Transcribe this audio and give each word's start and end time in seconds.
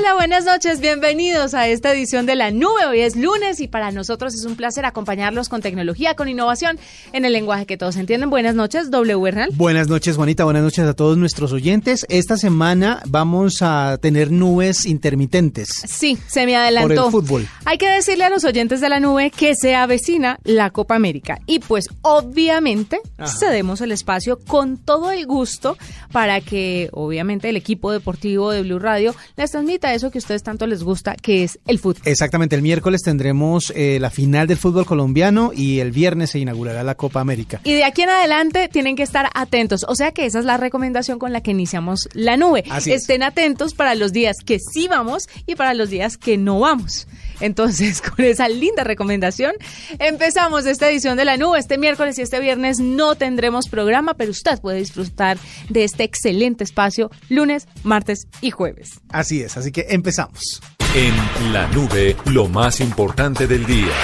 Hola, 0.00 0.14
buenas 0.14 0.46
noches, 0.46 0.80
bienvenidos 0.80 1.52
a 1.52 1.68
esta 1.68 1.92
edición 1.92 2.24
de 2.24 2.34
La 2.34 2.50
Nube. 2.50 2.86
Hoy 2.88 3.00
es 3.00 3.16
lunes 3.16 3.60
y 3.60 3.68
para 3.68 3.90
nosotros 3.90 4.34
es 4.34 4.46
un 4.46 4.56
placer 4.56 4.86
acompañarlos 4.86 5.50
con 5.50 5.60
tecnología, 5.60 6.14
con 6.14 6.26
innovación 6.26 6.78
en 7.12 7.26
el 7.26 7.34
lenguaje 7.34 7.66
que 7.66 7.76
todos 7.76 7.96
entienden. 7.96 8.30
Buenas 8.30 8.54
noches, 8.54 8.90
W. 8.90 9.48
Buenas 9.52 9.88
noches, 9.88 10.16
Juanita, 10.16 10.44
buenas 10.44 10.62
noches 10.62 10.86
a 10.86 10.94
todos 10.94 11.18
nuestros 11.18 11.52
oyentes. 11.52 12.06
Esta 12.08 12.38
semana 12.38 13.02
vamos 13.08 13.60
a 13.60 13.98
tener 14.00 14.30
nubes 14.30 14.86
intermitentes. 14.86 15.68
Sí, 15.86 16.16
se 16.26 16.46
me 16.46 16.56
adelantó. 16.56 16.88
Por 16.88 17.04
el 17.04 17.10
fútbol. 17.10 17.48
Hay 17.66 17.76
que 17.76 17.90
decirle 17.90 18.24
a 18.24 18.30
los 18.30 18.44
oyentes 18.44 18.80
de 18.80 18.88
La 18.88 19.00
Nube 19.00 19.30
que 19.30 19.54
se 19.54 19.74
avecina 19.74 20.38
la 20.44 20.70
Copa 20.70 20.94
América 20.94 21.40
y 21.44 21.58
pues 21.58 21.88
obviamente 22.00 23.00
Ajá. 23.18 23.36
cedemos 23.38 23.82
el 23.82 23.92
espacio 23.92 24.38
con 24.38 24.78
todo 24.78 25.10
el 25.10 25.26
gusto 25.26 25.76
para 26.10 26.40
que 26.40 26.88
obviamente 26.92 27.50
el 27.50 27.56
equipo 27.56 27.92
deportivo 27.92 28.50
de 28.50 28.62
Blue 28.62 28.78
Radio 28.78 29.14
les 29.36 29.50
transmita 29.50 29.89
eso 29.94 30.10
que 30.10 30.18
a 30.18 30.20
ustedes 30.20 30.42
tanto 30.42 30.66
les 30.66 30.82
gusta, 30.82 31.14
que 31.14 31.44
es 31.44 31.58
el 31.66 31.78
fútbol. 31.78 32.02
Exactamente, 32.04 32.56
el 32.56 32.62
miércoles 32.62 33.02
tendremos 33.02 33.72
eh, 33.74 33.98
la 34.00 34.10
final 34.10 34.46
del 34.46 34.56
fútbol 34.56 34.86
colombiano 34.86 35.52
y 35.54 35.80
el 35.80 35.92
viernes 35.92 36.30
se 36.30 36.38
inaugurará 36.38 36.82
la 36.82 36.94
Copa 36.94 37.20
América. 37.20 37.60
Y 37.64 37.74
de 37.74 37.84
aquí 37.84 38.02
en 38.02 38.10
adelante 38.10 38.68
tienen 38.68 38.96
que 38.96 39.02
estar 39.02 39.28
atentos, 39.34 39.84
o 39.88 39.94
sea 39.94 40.12
que 40.12 40.26
esa 40.26 40.38
es 40.38 40.44
la 40.44 40.56
recomendación 40.56 41.18
con 41.18 41.32
la 41.32 41.40
que 41.40 41.50
iniciamos 41.50 42.08
la 42.12 42.36
nube. 42.36 42.64
Así 42.70 42.92
Estén 42.92 43.22
atentos 43.22 43.74
para 43.74 43.94
los 43.94 44.12
días 44.12 44.36
que 44.44 44.58
sí 44.58 44.88
vamos 44.88 45.28
y 45.46 45.54
para 45.54 45.74
los 45.74 45.90
días 45.90 46.16
que 46.16 46.36
no 46.36 46.60
vamos. 46.60 47.06
Entonces, 47.40 48.00
con 48.16 48.24
esa 48.24 48.48
linda 48.48 48.84
recomendación, 48.84 49.52
empezamos 49.98 50.66
esta 50.66 50.90
edición 50.90 51.16
de 51.16 51.24
la 51.24 51.36
nube. 51.36 51.58
Este 51.58 51.78
miércoles 51.78 52.18
y 52.18 52.22
este 52.22 52.40
viernes 52.40 52.78
no 52.80 53.14
tendremos 53.14 53.68
programa, 53.68 54.14
pero 54.14 54.30
usted 54.30 54.60
puede 54.60 54.78
disfrutar 54.78 55.38
de 55.68 55.84
este 55.84 56.04
excelente 56.04 56.64
espacio 56.64 57.10
lunes, 57.28 57.66
martes 57.82 58.26
y 58.40 58.50
jueves. 58.50 59.00
Así 59.10 59.42
es, 59.42 59.56
así 59.56 59.72
que 59.72 59.86
empezamos. 59.88 60.60
En 60.94 61.52
la 61.52 61.68
nube, 61.68 62.16
lo 62.26 62.48
más 62.48 62.80
importante 62.80 63.46
del 63.46 63.64
día. 63.64 63.94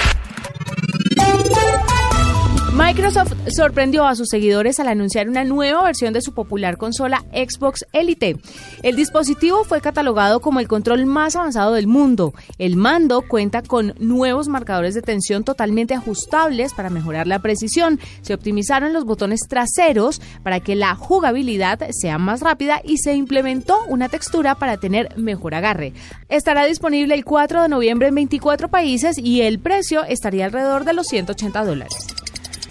Microsoft 2.77 3.33
sorprendió 3.49 4.05
a 4.05 4.15
sus 4.15 4.29
seguidores 4.29 4.79
al 4.79 4.87
anunciar 4.87 5.27
una 5.27 5.43
nueva 5.43 5.81
versión 5.81 6.13
de 6.13 6.21
su 6.21 6.33
popular 6.33 6.77
consola 6.77 7.25
Xbox 7.33 7.83
Elite. 7.91 8.37
El 8.83 8.95
dispositivo 8.95 9.63
fue 9.63 9.81
catalogado 9.81 10.41
como 10.41 10.59
el 10.59 10.67
control 10.67 11.07
más 11.07 11.35
avanzado 11.35 11.73
del 11.73 11.87
mundo. 11.87 12.35
El 12.59 12.75
mando 12.75 13.23
cuenta 13.23 13.63
con 13.63 13.95
nuevos 13.97 14.47
marcadores 14.47 14.93
de 14.93 15.01
tensión 15.01 15.43
totalmente 15.43 15.95
ajustables 15.95 16.75
para 16.75 16.91
mejorar 16.91 17.25
la 17.25 17.39
precisión. 17.39 17.99
Se 18.21 18.35
optimizaron 18.35 18.93
los 18.93 19.05
botones 19.05 19.39
traseros 19.49 20.21
para 20.43 20.59
que 20.59 20.75
la 20.75 20.93
jugabilidad 20.93 21.79
sea 21.99 22.19
más 22.19 22.41
rápida 22.41 22.81
y 22.83 22.97
se 22.99 23.15
implementó 23.15 23.85
una 23.87 24.07
textura 24.07 24.53
para 24.53 24.77
tener 24.77 25.17
mejor 25.17 25.55
agarre. 25.55 25.93
Estará 26.29 26.65
disponible 26.65 27.15
el 27.15 27.25
4 27.25 27.63
de 27.63 27.69
noviembre 27.69 28.09
en 28.09 28.15
24 28.15 28.69
países 28.69 29.17
y 29.17 29.41
el 29.41 29.57
precio 29.57 30.03
estaría 30.03 30.45
alrededor 30.45 30.85
de 30.85 30.93
los 30.93 31.07
180 31.07 31.65
dólares. 31.65 32.16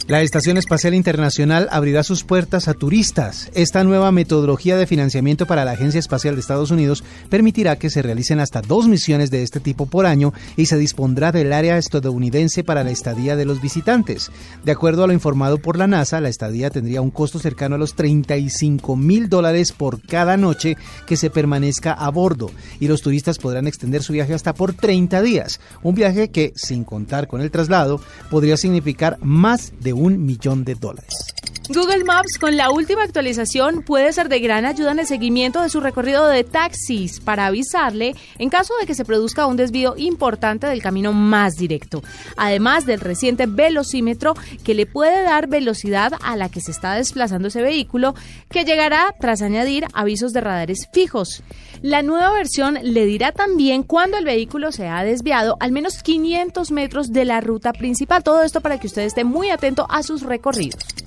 La 0.08 0.22
Estación 0.22 0.56
Espacial 0.56 0.94
Internacional 0.94 1.66
abrirá 1.72 2.04
sus 2.04 2.22
puertas 2.22 2.68
a 2.68 2.74
turistas. 2.74 3.50
Esta 3.54 3.82
nueva 3.82 4.12
metodología 4.12 4.76
de 4.76 4.86
financiamiento 4.86 5.46
para 5.46 5.64
la 5.64 5.72
Agencia 5.72 5.98
Espacial 5.98 6.36
de 6.36 6.42
Estados 6.42 6.70
Unidos 6.70 7.02
permitirá 7.28 7.74
que 7.74 7.90
se 7.90 8.02
realicen 8.02 8.38
hasta 8.38 8.62
dos 8.62 8.86
misiones 8.86 9.32
de 9.32 9.42
este 9.42 9.58
tipo 9.58 9.86
por 9.86 10.06
año 10.06 10.32
y 10.56 10.66
se 10.66 10.78
dispondrá 10.78 11.32
del 11.32 11.52
área 11.52 11.76
estadounidense 11.76 12.62
para 12.62 12.84
la 12.84 12.92
estadía 12.92 13.34
de 13.34 13.46
los 13.46 13.60
visitantes. 13.60 14.30
De 14.62 14.70
acuerdo 14.70 15.02
a 15.02 15.08
lo 15.08 15.12
informado 15.12 15.58
por 15.58 15.76
la 15.76 15.88
NASA, 15.88 16.20
la 16.20 16.28
estadía 16.28 16.70
tendría 16.70 17.00
un 17.00 17.10
costo 17.10 17.40
cercano 17.40 17.74
a 17.74 17.78
los 17.78 17.96
35 17.96 18.94
mil 18.94 19.28
dólares 19.28 19.72
por 19.72 20.00
cada 20.00 20.36
noche 20.36 20.76
que 21.08 21.16
se 21.16 21.30
permanezca 21.30 21.92
a 21.92 22.08
bordo 22.10 22.52
y 22.78 22.86
los 22.86 23.02
turistas 23.02 23.38
podrán 23.38 23.66
extender 23.66 24.04
su 24.04 24.12
viaje 24.12 24.34
hasta 24.34 24.54
por 24.54 24.72
30 24.72 25.20
días. 25.22 25.58
Un 25.82 25.96
viaje 25.96 26.28
que, 26.28 26.52
sin 26.54 26.84
contar 26.84 27.26
con 27.26 27.40
el 27.40 27.50
traslado, 27.50 28.00
podría 28.30 28.56
significar 28.56 29.18
más 29.20 29.72
de 29.80 29.95
un 29.96 30.24
millón 30.24 30.64
de 30.64 30.74
dólares. 30.74 31.34
Google 31.68 32.04
Maps 32.04 32.38
con 32.38 32.56
la 32.56 32.70
última 32.70 33.02
actualización 33.02 33.82
puede 33.82 34.12
ser 34.12 34.28
de 34.28 34.38
gran 34.38 34.64
ayuda 34.64 34.92
en 34.92 35.00
el 35.00 35.06
seguimiento 35.06 35.60
de 35.62 35.68
su 35.68 35.80
recorrido 35.80 36.28
de 36.28 36.44
taxis 36.44 37.20
para 37.20 37.46
avisarle 37.46 38.14
en 38.38 38.50
caso 38.50 38.74
de 38.80 38.86
que 38.86 38.94
se 38.94 39.04
produzca 39.04 39.46
un 39.46 39.56
desvío 39.56 39.94
importante 39.96 40.66
del 40.66 40.82
camino 40.82 41.12
más 41.12 41.54
directo. 41.56 42.02
Además 42.36 42.86
del 42.86 43.00
reciente 43.00 43.46
velocímetro 43.46 44.34
que 44.64 44.74
le 44.74 44.86
puede 44.86 45.22
dar 45.22 45.48
velocidad 45.48 46.12
a 46.22 46.36
la 46.36 46.48
que 46.48 46.60
se 46.60 46.70
está 46.70 46.94
desplazando 46.94 47.48
ese 47.48 47.62
vehículo, 47.62 48.14
que 48.48 48.64
llegará 48.64 49.14
tras 49.18 49.42
añadir 49.42 49.86
avisos 49.92 50.32
de 50.32 50.40
radares 50.40 50.88
fijos. 50.92 51.42
La 51.82 52.02
nueva 52.02 52.32
versión 52.32 52.78
le 52.82 53.06
dirá 53.06 53.32
también 53.32 53.82
cuando 53.82 54.18
el 54.18 54.24
vehículo 54.24 54.72
se 54.72 54.88
ha 54.88 55.02
desviado 55.02 55.56
al 55.60 55.72
menos 55.72 56.02
500 56.02 56.70
metros 56.70 57.12
de 57.12 57.24
la 57.24 57.40
ruta 57.40 57.72
principal. 57.72 58.22
Todo 58.22 58.42
esto 58.42 58.60
para 58.60 58.78
que 58.78 58.86
usted 58.86 59.02
esté 59.02 59.24
muy 59.24 59.50
atento 59.50 59.86
a 59.90 60.02
sus 60.02 60.22
recorridos. 60.22 61.05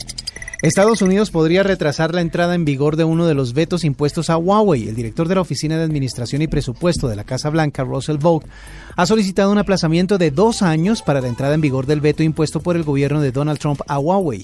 Estados 0.62 1.02
Unidos 1.02 1.32
podría 1.32 1.64
retrasar 1.64 2.14
la 2.14 2.20
entrada 2.20 2.54
en 2.54 2.66
vigor 2.66 2.98
de 2.98 3.06
uno 3.06 3.26
de 3.26 3.34
los 3.34 3.54
vetos 3.54 3.86
impuestos 3.86 4.30
a 4.30 4.36
Huawei. 4.36 4.90
El 4.90 4.96
director 4.96 5.30
de 5.30 5.36
la 5.36 5.40
Oficina 5.40 5.78
de 5.78 5.86
Administración 5.86 6.42
y 6.42 6.48
Presupuesto 6.48 7.08
de 7.08 7.16
la 7.16 7.24
Casa 7.24 7.50
Blanca, 7.50 7.86
Russell 7.86 8.18
Vogt, 8.18 8.46
ha 8.98 9.06
solicitado 9.06 9.54
un 9.54 9.58
aplazamiento 9.58 10.18
de 10.18 10.32
dos 10.32 10.62
años 10.62 11.02
para 11.02 11.22
la 11.22 11.30
entrada 11.30 11.54
en 11.54 11.62
vigor 11.62 11.86
del 11.86 12.02
veto 12.02 12.24
impuesto 12.24 12.60
por 12.60 12.76
el 12.76 12.84
gobierno 12.84 13.22
de 13.22 13.32
Donald 13.32 13.58
Trump 13.58 13.80
a 13.88 14.00
Huawei, 14.00 14.44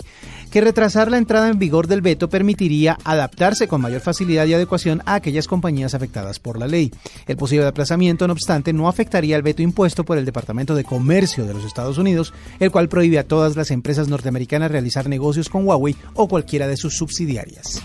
que 0.51 0.61
retrasar 0.61 1.11
la 1.11 1.17
entrada 1.17 1.49
en 1.49 1.59
vigor 1.59 1.87
del 1.87 2.01
veto 2.01 2.29
permitiría 2.29 2.97
adaptarse 3.03 3.67
con 3.67 3.81
mayor 3.81 3.99
facilidad 3.99 4.45
y 4.45 4.53
adecuación 4.53 5.01
a 5.05 5.15
aquellas 5.15 5.49
compañías 5.49 5.95
afectadas 5.95 6.39
por 6.39 6.57
la 6.57 6.67
ley. 6.67 6.93
El 7.27 7.35
posible 7.35 7.67
aplazamiento, 7.67 8.25
no 8.25 8.31
obstante, 8.31 8.71
no 8.71 8.87
afectaría 8.87 9.35
el 9.35 9.41
veto 9.41 9.61
impuesto 9.61 10.05
por 10.05 10.17
el 10.17 10.23
Departamento 10.23 10.75
de 10.75 10.85
Comercio 10.85 11.45
de 11.45 11.55
los 11.55 11.65
Estados 11.65 11.97
Unidos, 11.97 12.33
el 12.61 12.71
cual 12.71 12.87
prohíbe 12.87 13.19
a 13.19 13.27
todas 13.27 13.57
las 13.57 13.69
empresas 13.69 14.07
norteamericanas 14.07 14.71
realizar 14.71 15.09
negocios 15.09 15.49
con 15.49 15.67
Huawei 15.67 15.97
o 16.13 16.27
cualquiera 16.27 16.67
de 16.67 16.77
sus 16.77 16.95
subsidiarias. 16.95 17.81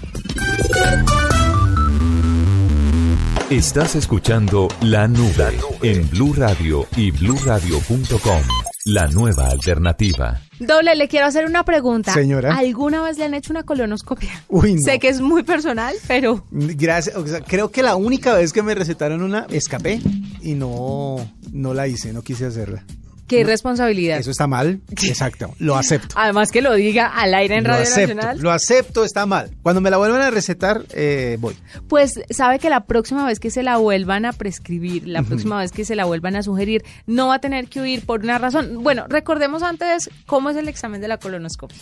Estás 3.50 3.96
escuchando 3.96 4.68
La 4.80 5.08
Nube 5.08 5.58
en 5.82 6.08
Blue 6.08 6.32
Radio 6.34 6.86
y 6.96 7.10
bluradio.com. 7.10 8.42
La 8.84 9.08
nueva 9.08 9.50
alternativa. 9.50 10.40
Doble, 10.60 10.94
le 10.94 11.08
quiero 11.08 11.26
hacer 11.26 11.46
una 11.46 11.64
pregunta. 11.64 12.14
Señora. 12.14 12.56
¿Alguna 12.56 13.02
vez 13.02 13.18
le 13.18 13.24
han 13.24 13.34
hecho 13.34 13.52
una 13.52 13.64
colonoscopia? 13.64 14.30
Uy, 14.48 14.74
no. 14.74 14.80
Sé 14.80 15.00
que 15.00 15.08
es 15.08 15.20
muy 15.20 15.42
personal, 15.42 15.96
pero... 16.06 16.44
Gracias. 16.50 17.16
O 17.16 17.26
sea, 17.26 17.40
creo 17.40 17.72
que 17.72 17.82
la 17.82 17.96
única 17.96 18.34
vez 18.34 18.52
que 18.52 18.62
me 18.62 18.74
recetaron 18.74 19.20
una, 19.22 19.46
escapé 19.50 20.00
y 20.42 20.54
no, 20.54 21.16
no 21.52 21.74
la 21.74 21.88
hice, 21.88 22.12
no 22.12 22.22
quise 22.22 22.46
hacerla. 22.46 22.84
Qué 23.30 23.44
responsabilidad. 23.44 24.18
Eso 24.18 24.32
está 24.32 24.48
mal. 24.48 24.80
Exacto. 24.90 25.54
Lo 25.58 25.76
acepto. 25.76 26.16
Además 26.18 26.50
que 26.50 26.62
lo 26.62 26.74
diga 26.74 27.06
al 27.06 27.32
aire 27.32 27.58
en 27.58 27.64
lo 27.64 27.70
Radio 27.70 27.84
acepto, 27.84 28.14
Nacional. 28.16 28.40
Lo 28.40 28.50
acepto, 28.50 29.04
está 29.04 29.24
mal. 29.24 29.50
Cuando 29.62 29.80
me 29.80 29.88
la 29.88 29.98
vuelvan 29.98 30.20
a 30.20 30.30
recetar, 30.30 30.84
eh, 30.90 31.36
voy. 31.38 31.56
Pues 31.88 32.20
sabe 32.30 32.58
que 32.58 32.68
la 32.68 32.86
próxima 32.86 33.24
vez 33.24 33.38
que 33.38 33.50
se 33.50 33.62
la 33.62 33.76
vuelvan 33.76 34.24
a 34.24 34.32
prescribir, 34.32 35.06
la 35.06 35.22
próxima 35.22 35.58
vez 35.58 35.70
que 35.70 35.84
se 35.84 35.94
la 35.94 36.06
vuelvan 36.06 36.34
a 36.34 36.42
sugerir, 36.42 36.84
no 37.06 37.28
va 37.28 37.36
a 37.36 37.38
tener 37.38 37.68
que 37.68 37.80
huir 37.80 38.04
por 38.04 38.20
una 38.20 38.38
razón. 38.38 38.82
Bueno, 38.82 39.06
recordemos 39.08 39.62
antes 39.62 40.10
cómo 40.26 40.50
es 40.50 40.56
el 40.56 40.68
examen 40.68 41.00
de 41.00 41.06
la 41.06 41.18
colonoscopia. 41.18 41.78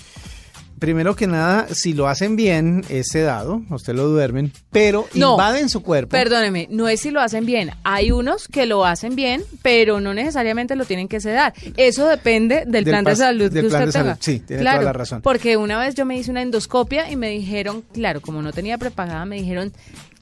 Primero 0.78 1.16
que 1.16 1.26
nada, 1.26 1.66
si 1.72 1.92
lo 1.92 2.08
hacen 2.08 2.36
bien, 2.36 2.84
es 2.88 3.08
sedado, 3.08 3.62
a 3.70 3.74
usted 3.74 3.94
lo 3.94 4.06
duermen, 4.08 4.52
pero 4.70 5.06
No. 5.14 5.32
invaden 5.32 5.68
su 5.68 5.82
cuerpo. 5.82 6.10
Perdóneme, 6.10 6.68
no 6.70 6.88
es 6.88 7.00
si 7.00 7.10
lo 7.10 7.20
hacen 7.20 7.46
bien. 7.46 7.70
Hay 7.84 8.10
unos 8.12 8.48
que 8.48 8.66
lo 8.66 8.84
hacen 8.84 9.16
bien, 9.16 9.42
pero 9.62 10.00
no 10.00 10.14
necesariamente 10.14 10.76
lo 10.76 10.84
tienen 10.84 11.08
que 11.08 11.20
sedar. 11.20 11.52
Eso 11.76 12.06
depende 12.06 12.64
del, 12.66 12.84
Del 12.84 12.84
plan 12.84 13.04
de 13.04 13.16
salud 13.16 13.50
del 13.50 13.64
que 13.64 13.68
plan 13.68 13.82
usted 13.82 13.86
de 13.86 13.92
salud. 13.92 14.06
tenga. 14.12 14.18
Sí, 14.22 14.40
tiene 14.40 14.62
claro, 14.62 14.78
toda 14.80 14.92
la 14.92 14.98
razón. 14.98 15.22
Porque 15.22 15.56
una 15.56 15.78
vez 15.78 15.94
yo 15.94 16.04
me 16.04 16.16
hice 16.16 16.30
una 16.30 16.42
endoscopia 16.42 17.10
y 17.10 17.16
me 17.16 17.28
dijeron, 17.30 17.82
claro, 17.92 18.20
como 18.20 18.40
no 18.42 18.52
tenía 18.52 18.78
prepagada, 18.78 19.24
me 19.24 19.36
dijeron, 19.36 19.72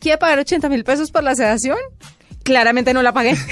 ¿quiere 0.00 0.18
pagar 0.18 0.38
80 0.38 0.68
mil 0.68 0.84
pesos 0.84 1.10
por 1.10 1.22
la 1.22 1.34
sedación? 1.34 1.76
Claramente 2.46 2.94
no 2.94 3.02
la 3.02 3.12
pagué. 3.12 3.34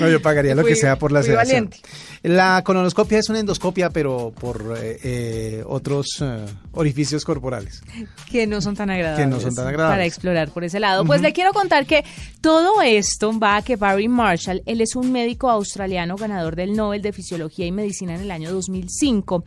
No, 0.00 0.08
yo 0.08 0.20
pagaría 0.22 0.54
lo 0.54 0.62
Fui- 0.62 0.72
que 0.72 0.76
sea 0.76 0.96
por 0.98 1.10
la 1.12 1.22
sedación. 1.22 1.66
valiente. 1.70 1.78
La 2.22 2.62
colonoscopia 2.64 3.18
es 3.18 3.28
una 3.28 3.40
endoscopia, 3.40 3.90
pero 3.90 4.32
por 4.38 4.76
eh, 4.78 4.98
eh, 5.02 5.64
otros 5.66 6.06
eh, 6.22 6.44
orificios 6.72 7.24
corporales. 7.24 7.82
que 8.30 8.46
no 8.46 8.60
son 8.60 8.74
tan 8.76 8.90
agradables. 8.90 9.24
Que 9.26 9.30
no 9.30 9.40
son 9.40 9.54
tan 9.54 9.66
agradables. 9.66 9.94
Para 9.94 10.04
explorar 10.06 10.50
por 10.50 10.64
ese 10.64 10.80
lado. 10.80 11.04
Pues 11.04 11.20
le 11.20 11.32
quiero 11.32 11.52
contar 11.52 11.84
que 11.86 12.04
todo 12.40 12.80
esto 12.82 13.38
va 13.38 13.56
a 13.56 13.62
que 13.62 13.76
Barry 13.76 14.08
Marshall, 14.08 14.62
él 14.66 14.80
es 14.80 14.94
un 14.96 15.12
médico 15.12 15.50
australiano 15.50 16.16
ganador 16.16 16.56
del 16.56 16.74
Nobel 16.74 17.02
de 17.02 17.12
Fisiología 17.12 17.66
y 17.66 17.72
Medicina 17.72 18.14
en 18.14 18.20
el 18.22 18.30
año 18.30 18.52
2005. 18.52 19.44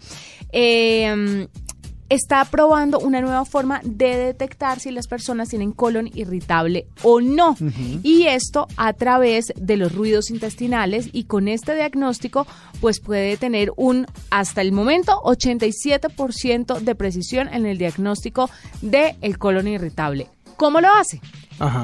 Está 2.09 2.45
probando 2.45 3.00
una 3.00 3.19
nueva 3.21 3.44
forma 3.44 3.81
de 3.83 4.18
detectar 4.18 4.80
si 4.80 4.92
las 4.92 5.07
personas 5.07 5.50
tienen 5.50 5.71
colon 5.71 6.09
irritable 6.13 6.88
o 7.04 7.19
no. 7.19 7.56
Y 8.04 8.24
esto 8.24 8.68
a 8.77 8.94
través 8.94 9.54
de 9.56 9.77
los 9.77 9.94
ruidos 9.94 10.30
intestinales 10.30 11.09
y 11.12 11.25
con 11.25 11.48
este 11.48 11.75
diagnóstico 11.75 12.48
pues 12.80 13.00
puede 13.00 13.36
tener 13.38 13.71
un 13.75 14.07
hasta 14.30 14.62
el 14.62 14.71
momento 14.71 15.21
87% 15.24 16.80
de 16.80 16.95
precisión 16.95 17.50
en 17.54 17.65
el 17.65 17.77
diagnóstico 17.77 18.50
del 18.81 19.15
el 19.21 19.38
colon 19.38 19.68
irritable. 19.68 20.27
¿Cómo 20.56 20.81
lo 20.81 20.88
hace? 20.92 21.21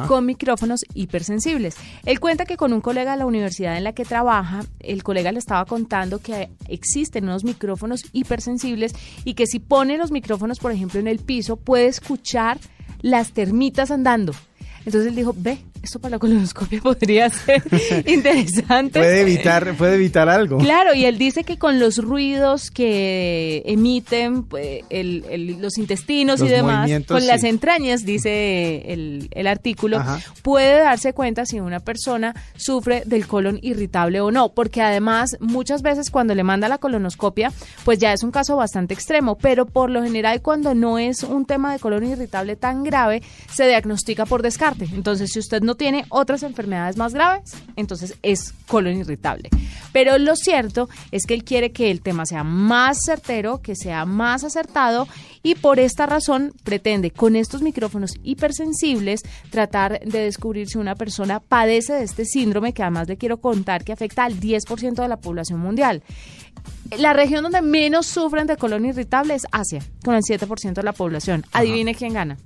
Con 0.08 0.26
micrófonos 0.26 0.86
hipersensibles. 0.94 1.76
Él 2.06 2.20
cuenta 2.20 2.46
que 2.46 2.58
con 2.58 2.74
un 2.74 2.82
colega 2.82 3.12
de 3.12 3.18
la 3.18 3.26
universidad 3.26 3.78
en 3.78 3.84
la 3.84 3.94
que 3.94 4.06
trabaja, 4.06 4.64
el 4.80 5.04
colega 5.04 5.32
le 5.32 5.40
estaba 5.40 5.66
contando 5.66 6.20
que 6.20 6.50
existen 6.68 7.26
unos 7.26 7.44
micrófonos 7.44 8.06
hipersensibles 8.14 8.94
y 9.24 9.34
que 9.34 9.48
si 9.48 9.60
pone 9.60 9.98
los 9.98 10.12
micrófonos, 10.12 10.60
por 10.60 10.72
ejemplo, 10.72 11.00
en 11.00 11.08
el 11.08 11.20
piso, 11.20 11.58
puede 11.58 11.88
escuchar 11.88 12.60
las 13.02 13.34
termitas 13.34 13.92
andando. 13.92 14.34
Entonces 14.86 15.08
él 15.08 15.16
dijo, 15.16 15.34
ve, 15.38 15.60
esto 15.84 16.00
para 16.00 16.12
la 16.12 16.20
colonoscopia 16.20 16.80
podría 16.84 17.30
ser 17.30 17.62
interesante. 18.08 19.00
puede 19.00 19.22
evitar, 19.22 19.76
puede 19.76 19.96
evitar 19.96 20.30
algo. 20.30 20.58
Claro, 20.58 20.94
y 20.94 21.06
él 21.06 21.18
dice 21.18 21.44
que 21.44 21.58
con 21.58 21.80
los 21.80 21.98
ruidos 21.98 22.72
que 22.72 23.62
emiten 23.66 24.44
pues, 24.44 24.82
los 24.90 25.78
intestinos 25.78 26.42
y 26.42 26.48
demás, 26.48 26.90
con 27.08 27.28
las 27.28 27.44
entrañas, 27.44 28.06
dice 28.06 28.94
el, 28.94 29.48
artículo, 29.48 30.02
puede 30.42 30.80
darse 30.80 31.14
cuenta 31.14 31.46
si 31.46 31.60
una 31.60 31.82
persona 31.82 32.34
sufre 32.56 33.04
del 33.06 33.28
colon 33.28 33.60
irritable 33.62 34.22
o 34.22 34.32
no, 34.32 34.54
porque 34.54 34.82
además 34.82 35.36
muchas 35.42 35.82
veces 35.82 36.10
cuando 36.10 36.34
le 36.34 36.44
manda 36.44 36.70
la 36.70 36.78
colonoscopia, 36.78 37.52
pues 37.84 38.00
ya 38.00 38.14
es 38.14 38.24
un 38.24 38.32
caso 38.32 38.56
bastante 38.56 38.94
extremo, 38.94 39.38
pero 39.38 39.66
por 39.66 39.90
lo 39.90 40.02
general 40.02 40.42
cuando 40.42 40.74
no 40.74 40.98
es 40.98 41.24
un 41.24 41.46
tema 41.46 41.74
de 41.74 41.80
colon 41.80 42.06
irritable 42.06 42.56
tan 42.56 42.84
grave, 42.84 43.22
se 43.54 43.68
diagnostica 43.68 44.26
por 44.26 44.42
descarte. 44.42 44.88
Entonces, 44.94 45.32
si 45.34 45.40
usted 45.40 45.62
no 45.62 45.73
tiene 45.76 46.06
otras 46.10 46.44
enfermedades 46.44 46.98
más 46.98 47.14
graves, 47.14 47.54
entonces 47.76 48.18
es 48.22 48.54
colon 48.68 48.98
irritable. 48.98 49.50
Pero 49.92 50.18
lo 50.18 50.36
cierto 50.36 50.90
es 51.12 51.26
que 51.26 51.34
él 51.34 51.44
quiere 51.44 51.72
que 51.72 51.92
el 51.92 52.02
tema 52.02 52.26
sea 52.26 52.44
más 52.44 52.98
certero, 53.06 53.62
que 53.62 53.76
sea 53.76 54.06
más 54.06 54.44
acertado 54.44 55.08
y 55.44 55.56
por 55.56 55.80
esta 55.80 56.06
razón 56.06 56.54
pretende 56.64 57.12
con 57.12 57.36
estos 57.36 57.62
micrófonos 57.62 58.14
hipersensibles 58.24 59.22
tratar 59.50 60.00
de 60.00 60.20
descubrir 60.20 60.68
si 60.68 60.78
una 60.78 60.96
persona 60.96 61.40
padece 61.40 61.94
de 61.94 62.04
este 62.04 62.26
síndrome 62.26 62.74
que 62.74 62.82
además 62.82 63.08
le 63.08 63.18
quiero 63.18 63.38
contar 63.38 63.84
que 63.84 63.94
afecta 63.94 64.24
al 64.24 64.40
10% 64.40 64.94
de 64.96 65.08
la 65.08 65.18
población 65.18 65.60
mundial. 65.60 66.02
La 66.98 67.14
región 67.14 67.44
donde 67.44 67.62
menos 67.62 68.06
sufren 68.08 68.48
de 68.48 68.58
colon 68.58 68.86
irritable 68.86 69.36
es 69.36 69.46
Asia, 69.52 69.84
con 70.04 70.16
el 70.16 70.22
7% 70.22 70.74
de 70.74 70.84
la 70.84 70.94
población. 70.94 71.46
Adivine 71.52 71.96
quién 71.96 72.14
gana 72.14 72.38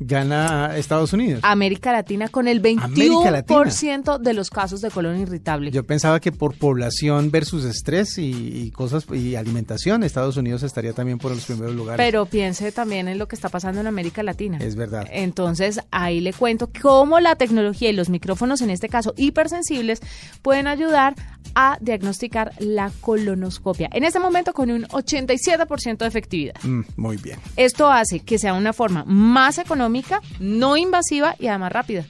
gana 0.00 0.76
Estados 0.76 1.12
Unidos. 1.12 1.40
América 1.44 1.92
Latina 1.92 2.28
con 2.28 2.48
el 2.48 2.62
21% 2.62 4.18
de 4.18 4.34
los 4.34 4.50
casos 4.50 4.80
de 4.80 4.90
colon 4.90 5.20
irritable. 5.20 5.70
Yo 5.70 5.84
pensaba 5.84 6.18
que 6.20 6.32
por 6.32 6.56
población 6.56 7.30
versus 7.30 7.64
estrés 7.64 8.16
y, 8.18 8.70
cosas 8.72 9.06
y 9.12 9.36
alimentación, 9.36 10.02
Estados 10.02 10.36
Unidos 10.38 10.62
estaría 10.62 10.94
también 10.94 11.18
por 11.18 11.30
los 11.30 11.44
primeros 11.44 11.74
lugares. 11.74 12.04
Pero 12.04 12.24
piense 12.26 12.72
también 12.72 13.08
en 13.08 13.18
lo 13.18 13.28
que 13.28 13.36
está 13.36 13.50
pasando 13.50 13.80
en 13.80 13.86
América 13.86 14.22
Latina. 14.22 14.58
Es 14.58 14.74
verdad. 14.74 15.06
Entonces, 15.12 15.80
ahí 15.90 16.20
le 16.20 16.32
cuento 16.32 16.70
cómo 16.80 17.20
la 17.20 17.36
tecnología 17.36 17.90
y 17.90 17.92
los 17.92 18.08
micrófonos, 18.08 18.62
en 18.62 18.70
este 18.70 18.88
caso 18.88 19.12
hipersensibles, 19.16 20.00
pueden 20.42 20.66
ayudar 20.66 21.14
a 21.54 21.78
diagnosticar 21.80 22.52
la 22.58 22.90
colonoscopia. 23.00 23.88
En 23.92 24.04
este 24.04 24.18
momento 24.20 24.52
con 24.52 24.70
un 24.70 24.84
87% 24.84 25.98
de 25.98 26.06
efectividad. 26.06 26.54
Mm, 26.62 26.82
muy 26.96 27.16
bien. 27.16 27.38
Esto 27.56 27.90
hace 27.90 28.20
que 28.20 28.38
sea 28.38 28.54
una 28.54 28.72
forma 28.72 29.04
más 29.04 29.58
económica, 29.58 29.89
no 30.38 30.76
invasiva 30.76 31.36
y 31.38 31.48
además 31.48 31.72
rápida 31.72 32.04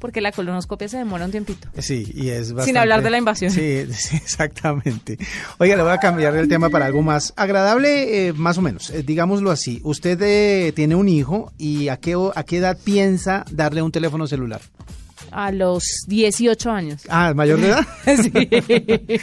porque 0.00 0.20
la 0.20 0.32
colonoscopia 0.32 0.88
se 0.88 0.96
demora 0.96 1.26
un 1.26 1.30
tiempito. 1.30 1.68
Sí, 1.78 2.10
y 2.14 2.30
es 2.30 2.52
bastante... 2.52 2.64
Sin 2.64 2.76
hablar 2.78 3.02
de 3.02 3.10
la 3.10 3.18
invasión. 3.18 3.52
Sí, 4.00 4.16
exactamente. 4.16 5.18
Oiga, 5.58 5.76
le 5.76 5.82
voy 5.82 5.92
a 5.92 5.98
cambiar 5.98 6.34
el 6.36 6.48
tema 6.48 6.70
para 6.70 6.86
algo 6.86 7.02
más 7.02 7.34
agradable, 7.36 8.28
eh, 8.28 8.32
más 8.32 8.56
o 8.56 8.62
menos, 8.62 8.90
eh, 8.90 9.02
digámoslo 9.02 9.50
así. 9.50 9.80
Usted 9.84 10.18
eh, 10.22 10.72
tiene 10.72 10.94
un 10.94 11.08
hijo 11.08 11.52
y 11.58 11.88
¿a 11.88 11.98
qué, 11.98 12.16
¿a 12.34 12.42
qué 12.44 12.56
edad 12.56 12.78
piensa 12.82 13.44
darle 13.50 13.82
un 13.82 13.92
teléfono 13.92 14.26
celular? 14.26 14.62
A 15.32 15.52
los 15.52 15.84
18 16.06 16.70
años. 16.70 17.02
Ah, 17.08 17.32
mayor 17.34 17.60
de 17.60 17.68
edad. 17.68 17.86
sí. 18.22 19.18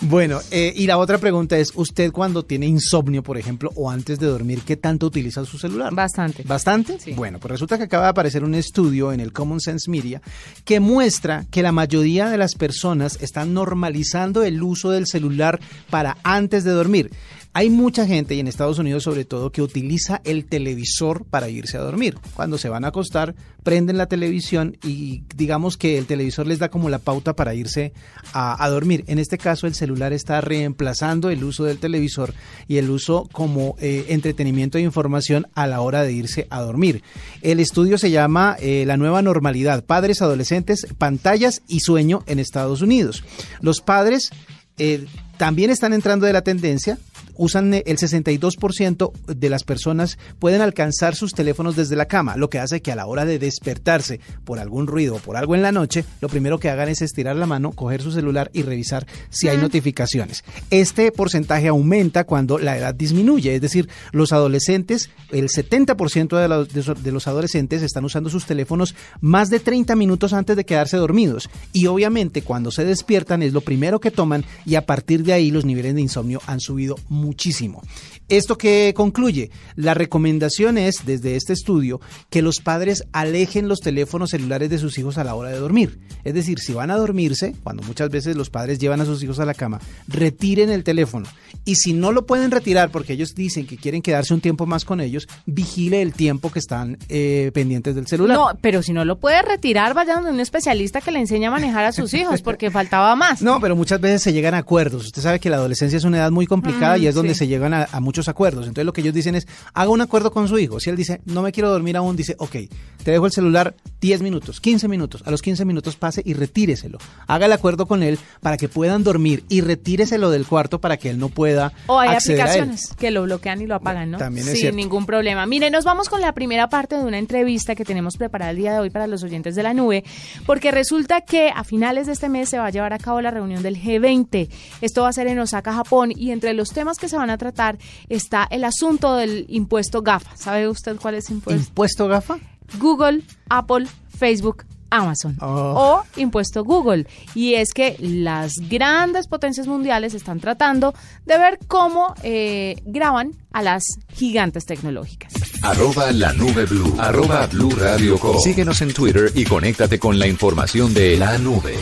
bueno, 0.00 0.40
eh, 0.50 0.72
y 0.74 0.86
la 0.86 0.98
otra 0.98 1.18
pregunta 1.18 1.58
es, 1.58 1.72
¿usted 1.74 2.12
cuando 2.12 2.44
tiene 2.44 2.66
insomnio, 2.66 3.22
por 3.22 3.38
ejemplo, 3.38 3.70
o 3.76 3.90
antes 3.90 4.18
de 4.18 4.26
dormir, 4.26 4.62
qué 4.64 4.76
tanto 4.76 5.06
utiliza 5.06 5.44
su 5.44 5.58
celular? 5.58 5.94
Bastante. 5.94 6.42
¿Bastante? 6.44 6.98
Sí. 7.00 7.12
Bueno, 7.12 7.38
pues 7.38 7.52
resulta 7.52 7.78
que 7.78 7.84
acaba 7.84 8.04
de 8.04 8.10
aparecer 8.10 8.44
un 8.44 8.54
estudio 8.54 9.12
en 9.12 9.20
el 9.20 9.32
Common 9.32 9.60
Sense 9.60 9.90
Media 9.90 10.20
que 10.64 10.80
muestra 10.80 11.44
que 11.50 11.62
la 11.62 11.72
mayoría 11.72 12.28
de 12.28 12.36
las 12.36 12.54
personas 12.54 13.18
están 13.20 13.54
normalizando 13.54 14.42
el 14.42 14.62
uso 14.62 14.90
del 14.90 15.06
celular 15.06 15.60
para 15.90 16.16
antes 16.22 16.64
de 16.64 16.70
dormir. 16.70 17.10
Hay 17.56 17.70
mucha 17.70 18.04
gente, 18.04 18.34
y 18.34 18.40
en 18.40 18.48
Estados 18.48 18.80
Unidos 18.80 19.04
sobre 19.04 19.24
todo, 19.24 19.52
que 19.52 19.62
utiliza 19.62 20.20
el 20.24 20.44
televisor 20.44 21.24
para 21.24 21.48
irse 21.48 21.76
a 21.76 21.82
dormir. 21.82 22.18
Cuando 22.34 22.58
se 22.58 22.68
van 22.68 22.84
a 22.84 22.88
acostar, 22.88 23.36
prenden 23.62 23.96
la 23.96 24.08
televisión 24.08 24.76
y 24.82 25.22
digamos 25.36 25.76
que 25.76 25.96
el 25.96 26.06
televisor 26.06 26.48
les 26.48 26.58
da 26.58 26.68
como 26.68 26.90
la 26.90 26.98
pauta 26.98 27.36
para 27.36 27.54
irse 27.54 27.92
a, 28.32 28.68
dormir. 28.68 29.04
En 29.06 29.20
este 29.20 29.38
caso, 29.38 29.68
el 29.68 29.76
celular 29.76 30.12
está 30.12 30.40
reemplazando 30.40 31.30
el 31.30 31.44
uso 31.44 31.62
del 31.62 31.78
televisor 31.78 32.34
y 32.66 32.78
el 32.78 32.90
uso 32.90 33.28
como 33.30 33.76
eh, 33.78 34.06
entretenimiento 34.08 34.78
e 34.78 34.82
información 34.82 35.46
a 35.54 35.68
la 35.68 35.80
hora 35.80 36.02
de 36.02 36.12
irse 36.12 36.48
a 36.50 36.60
dormir. 36.60 37.04
El 37.40 37.60
estudio 37.60 37.98
se 37.98 38.10
llama 38.10 38.56
eh, 38.58 38.82
La 38.84 38.96
nueva 38.96 39.22
normalidad, 39.22 39.84
padres, 39.84 40.22
adolescentes, 40.22 40.88
pantallas 40.98 41.62
y 41.68 41.80
sueño 41.80 42.24
en 42.26 42.40
Estados 42.40 42.82
Unidos. 42.82 43.22
Los 43.60 43.80
padres 43.80 44.30
eh, 44.76 45.06
también 45.36 45.70
están 45.70 45.92
entrando 45.92 46.26
de 46.26 46.32
la 46.32 46.42
tendencia 46.42 46.98
usan 47.36 47.74
el 47.74 47.98
62% 47.98 49.12
de 49.26 49.50
las 49.50 49.64
personas 49.64 50.18
pueden 50.38 50.60
alcanzar 50.60 51.14
sus 51.14 51.32
teléfonos 51.32 51.76
desde 51.76 51.96
la 51.96 52.06
cama, 52.06 52.36
lo 52.36 52.50
que 52.50 52.58
hace 52.58 52.82
que 52.82 52.92
a 52.92 52.96
la 52.96 53.06
hora 53.06 53.24
de 53.24 53.38
despertarse 53.38 54.20
por 54.44 54.58
algún 54.58 54.86
ruido 54.86 55.16
o 55.16 55.18
por 55.18 55.36
algo 55.36 55.54
en 55.54 55.62
la 55.62 55.72
noche, 55.72 56.04
lo 56.20 56.28
primero 56.28 56.58
que 56.58 56.70
hagan 56.70 56.88
es 56.88 57.02
estirar 57.02 57.36
la 57.36 57.46
mano, 57.46 57.72
coger 57.72 58.02
su 58.02 58.12
celular 58.12 58.50
y 58.52 58.62
revisar 58.62 59.06
si 59.30 59.48
hay 59.48 59.58
notificaciones. 59.58 60.44
Este 60.70 61.10
porcentaje 61.12 61.68
aumenta 61.68 62.24
cuando 62.24 62.58
la 62.58 62.76
edad 62.76 62.94
disminuye, 62.94 63.54
es 63.54 63.60
decir, 63.60 63.88
los 64.12 64.32
adolescentes, 64.32 65.10
el 65.30 65.48
70% 65.48 66.40
de 66.40 66.48
los, 66.48 67.02
de 67.02 67.12
los 67.12 67.28
adolescentes 67.28 67.82
están 67.82 68.04
usando 68.04 68.30
sus 68.30 68.46
teléfonos 68.46 68.94
más 69.20 69.50
de 69.50 69.60
30 69.60 69.96
minutos 69.96 70.32
antes 70.32 70.56
de 70.56 70.64
quedarse 70.64 70.96
dormidos 70.96 71.50
y 71.72 71.86
obviamente 71.86 72.42
cuando 72.42 72.70
se 72.70 72.84
despiertan 72.84 73.42
es 73.42 73.52
lo 73.52 73.60
primero 73.60 74.00
que 74.00 74.10
toman 74.10 74.44
y 74.64 74.76
a 74.76 74.86
partir 74.86 75.24
de 75.24 75.32
ahí 75.32 75.50
los 75.50 75.64
niveles 75.64 75.94
de 75.94 76.00
insomnio 76.00 76.40
han 76.46 76.60
subido 76.60 76.96
muchísimo. 77.24 77.82
¿Esto 78.28 78.56
que 78.56 78.94
concluye? 78.96 79.50
La 79.76 79.92
recomendación 79.92 80.78
es, 80.78 81.04
desde 81.04 81.36
este 81.36 81.52
estudio, 81.52 82.00
que 82.30 82.40
los 82.40 82.60
padres 82.60 83.04
alejen 83.12 83.68
los 83.68 83.80
teléfonos 83.80 84.30
celulares 84.30 84.70
de 84.70 84.78
sus 84.78 84.96
hijos 84.98 85.18
a 85.18 85.24
la 85.24 85.34
hora 85.34 85.50
de 85.50 85.58
dormir. 85.58 85.98
Es 86.24 86.32
decir, 86.32 86.58
si 86.58 86.72
van 86.72 86.90
a 86.90 86.96
dormirse, 86.96 87.54
cuando 87.62 87.82
muchas 87.82 88.08
veces 88.08 88.34
los 88.36 88.48
padres 88.48 88.78
llevan 88.78 89.02
a 89.02 89.04
sus 89.04 89.22
hijos 89.22 89.40
a 89.40 89.44
la 89.44 89.52
cama, 89.52 89.80
retiren 90.08 90.70
el 90.70 90.84
teléfono. 90.84 91.26
Y 91.66 91.76
si 91.76 91.92
no 91.92 92.12
lo 92.12 92.26
pueden 92.26 92.50
retirar 92.50 92.90
porque 92.90 93.14
ellos 93.14 93.34
dicen 93.34 93.66
que 93.66 93.76
quieren 93.76 94.02
quedarse 94.02 94.34
un 94.34 94.40
tiempo 94.40 94.66
más 94.66 94.84
con 94.84 95.00
ellos, 95.00 95.28
vigile 95.46 96.02
el 96.02 96.12
tiempo 96.12 96.50
que 96.50 96.58
están 96.58 96.98
eh, 97.08 97.50
pendientes 97.54 97.94
del 97.94 98.06
celular. 98.06 98.36
No, 98.36 98.58
pero 98.60 98.82
si 98.82 98.92
no 98.92 99.04
lo 99.04 99.18
puede 99.18 99.42
retirar, 99.42 99.94
vayan 99.94 100.16
donde 100.16 100.32
un 100.32 100.40
especialista 100.40 101.00
que 101.00 101.10
le 101.10 101.20
enseñe 101.20 101.46
a 101.46 101.50
manejar 101.50 101.84
a 101.84 101.92
sus 101.92 102.12
hijos, 102.14 102.42
porque 102.42 102.70
faltaba 102.70 103.14
más. 103.16 103.42
No, 103.42 103.60
pero 103.60 103.76
muchas 103.76 104.00
veces 104.00 104.22
se 104.22 104.32
llegan 104.32 104.54
a 104.54 104.58
acuerdos. 104.58 105.06
Usted 105.06 105.22
sabe 105.22 105.40
que 105.40 105.50
la 105.50 105.56
adolescencia 105.56 105.96
es 105.96 106.04
una 106.04 106.18
edad 106.18 106.30
muy 106.30 106.46
complicada 106.46 106.98
y 106.98 107.06
es 107.06 107.13
donde 107.14 107.34
se 107.34 107.46
llegan 107.46 107.74
a, 107.74 107.88
muchos 108.00 108.28
acuerdos. 108.28 108.66
Entonces 108.66 108.84
lo 108.84 108.92
que 108.92 109.00
ellos 109.00 109.14
dicen 109.14 109.34
es, 109.34 109.46
haga 109.72 109.90
un 109.90 110.00
acuerdo 110.00 110.30
con 110.30 110.48
su 110.48 110.58
hijo. 110.58 110.80
Si 110.80 110.90
él 110.90 110.96
dice, 110.96 111.20
no 111.24 111.42
me 111.42 111.52
quiero 111.52 111.70
dormir 111.70 111.96
aún, 111.96 112.16
dice, 112.16 112.36
ok, 112.38 112.56
te 113.02 113.10
dejo 113.10 113.26
el 113.26 113.32
celular 113.32 113.74
10 114.00 114.22
minutos, 114.22 114.60
15 114.60 114.88
minutos. 114.88 115.22
A 115.24 115.30
los 115.30 115.42
15 115.42 115.64
minutos 115.64 115.96
pase 115.96 116.22
y 116.24 116.34
retíreselo. 116.34 116.98
Haga 117.26 117.46
el 117.46 117.52
acuerdo 117.52 117.86
con 117.86 118.02
él 118.02 118.18
para 118.40 118.56
que 118.56 118.68
puedan 118.68 119.04
dormir 119.04 119.44
y 119.48 119.60
retíreselo 119.60 120.30
del 120.30 120.46
cuarto 120.46 120.80
para 120.80 120.96
que 120.96 121.10
él 121.10 121.18
no 121.18 121.28
pueda 121.28 121.72
O 121.86 121.98
hay 121.98 122.14
aplicaciones 122.16 122.94
que 122.98 123.10
lo 123.10 123.22
bloquean 123.22 123.60
y 123.62 123.66
lo 123.66 123.74
apagan, 123.74 124.10
¿no? 124.10 124.18
También 124.18 124.48
es 124.48 124.58
Sin 124.58 124.76
ningún 124.76 125.06
problema. 125.06 125.46
Mire, 125.46 125.70
nos 125.70 125.84
vamos 125.84 126.08
con 126.08 126.20
la 126.20 126.32
primera 126.32 126.68
parte 126.68 126.96
de 126.96 127.04
una 127.04 127.18
entrevista 127.18 127.74
que 127.74 127.84
tenemos 127.84 128.16
preparada 128.16 128.50
el 128.50 128.56
día 128.56 128.72
de 128.72 128.78
hoy 128.78 128.90
para 128.90 129.06
los 129.06 129.22
oyentes 129.22 129.54
de 129.54 129.62
la 129.62 129.74
nube, 129.74 130.04
porque 130.46 130.70
resulta 130.70 131.22
que 131.22 131.50
a 131.54 131.64
finales 131.64 132.06
de 132.06 132.12
este 132.12 132.28
mes 132.28 132.48
se 132.48 132.58
va 132.58 132.66
a 132.66 132.70
llevar 132.70 132.92
a 132.92 132.98
cabo 132.98 133.20
la 133.20 133.30
reunión 133.30 133.62
del 133.62 133.80
G20. 133.80 134.48
Esto 134.80 135.02
va 135.02 135.08
a 135.08 135.12
ser 135.12 135.26
en 135.28 135.38
Osaka, 135.38 135.72
Japón, 135.72 136.12
y 136.14 136.30
entre 136.30 136.54
los 136.54 136.70
temas 136.70 136.98
que 136.98 137.03
se 137.08 137.16
van 137.16 137.30
a 137.30 137.38
tratar 137.38 137.78
está 138.08 138.46
el 138.50 138.64
asunto 138.64 139.16
del 139.16 139.46
impuesto 139.48 140.02
GAFA. 140.02 140.36
¿Sabe 140.36 140.68
usted 140.68 140.96
cuál 141.00 141.14
es 141.14 141.28
el 141.28 141.36
impuesto? 141.36 141.68
¿Impuesto 141.68 142.08
GAFA? 142.08 142.38
Google, 142.78 143.22
Apple, 143.48 143.86
Facebook, 144.16 144.64
Amazon 144.94 145.36
o 145.40 146.02
impuesto 146.16 146.64
Google. 146.64 147.06
Y 147.34 147.54
es 147.54 147.72
que 147.72 147.96
las 147.98 148.54
grandes 148.68 149.26
potencias 149.26 149.66
mundiales 149.66 150.14
están 150.14 150.40
tratando 150.40 150.94
de 151.26 151.38
ver 151.38 151.58
cómo 151.66 152.14
eh, 152.22 152.76
graban 152.84 153.32
a 153.52 153.62
las 153.62 153.84
gigantes 154.12 154.64
tecnológicas. 154.64 155.32
Arroba 155.62 156.12
la 156.12 156.32
nube 156.32 156.64
blue. 156.66 156.94
Arroba 156.98 157.46
blue 157.46 157.70
radio 157.70 158.18
Síguenos 158.42 158.80
en 158.82 158.92
Twitter 158.92 159.32
y 159.34 159.44
conéctate 159.44 159.98
con 159.98 160.18
la 160.18 160.26
información 160.26 160.94
de 160.94 161.16
la 161.16 161.38
nube. 161.38 161.74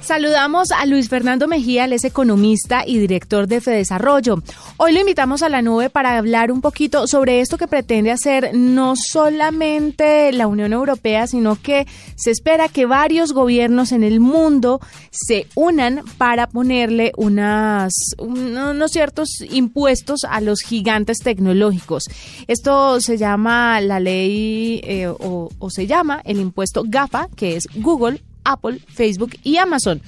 Saludamos 0.00 0.72
a 0.72 0.86
Luis 0.86 1.08
Fernando 1.08 1.46
Mejía, 1.46 1.84
él 1.84 1.92
es 1.92 2.04
economista 2.04 2.84
y 2.86 2.98
director 2.98 3.46
de 3.46 3.60
Fedesarrollo. 3.60 4.42
Hoy 4.78 4.92
lo 4.92 5.00
invitamos 5.00 5.42
a 5.42 5.48
la 5.48 5.62
nube 5.62 5.90
para 5.90 6.16
hablar 6.16 6.50
un 6.50 6.62
poquito 6.62 7.06
sobre 7.06 7.40
esto 7.40 7.58
que 7.58 7.68
pretende 7.68 8.10
hacer 8.10 8.50
no 8.54 8.94
solamente 8.96 10.32
la 10.32 10.46
Unión 10.46 10.72
Europea, 10.72 11.26
sino 11.26 11.60
que 11.60 11.86
se 12.16 12.30
espera 12.30 12.68
que 12.68 12.86
varios 12.86 13.32
gobiernos 13.32 13.92
en 13.92 14.02
el 14.02 14.20
mundo 14.20 14.80
se 15.10 15.46
unan 15.54 16.02
para 16.16 16.48
ponerle 16.48 17.12
unas, 17.16 17.92
unos 18.18 18.90
ciertos 18.90 19.42
impuestos 19.50 20.24
a 20.24 20.40
los 20.40 20.60
gigantes 20.60 21.18
tecnológicos. 21.18 22.04
Esto 22.48 23.00
se 23.00 23.18
llama 23.18 23.80
la 23.82 24.00
ley 24.00 24.80
eh, 24.82 25.06
o, 25.08 25.50
o 25.58 25.70
se 25.70 25.86
llama 25.86 26.22
el 26.24 26.40
impuesto 26.40 26.84
GAFA, 26.86 27.28
que 27.36 27.56
es 27.56 27.64
Google, 27.76 28.22
Apple, 28.50 28.80
Facebook 28.88 29.32
y 29.42 29.56
Amazon. 29.56 30.02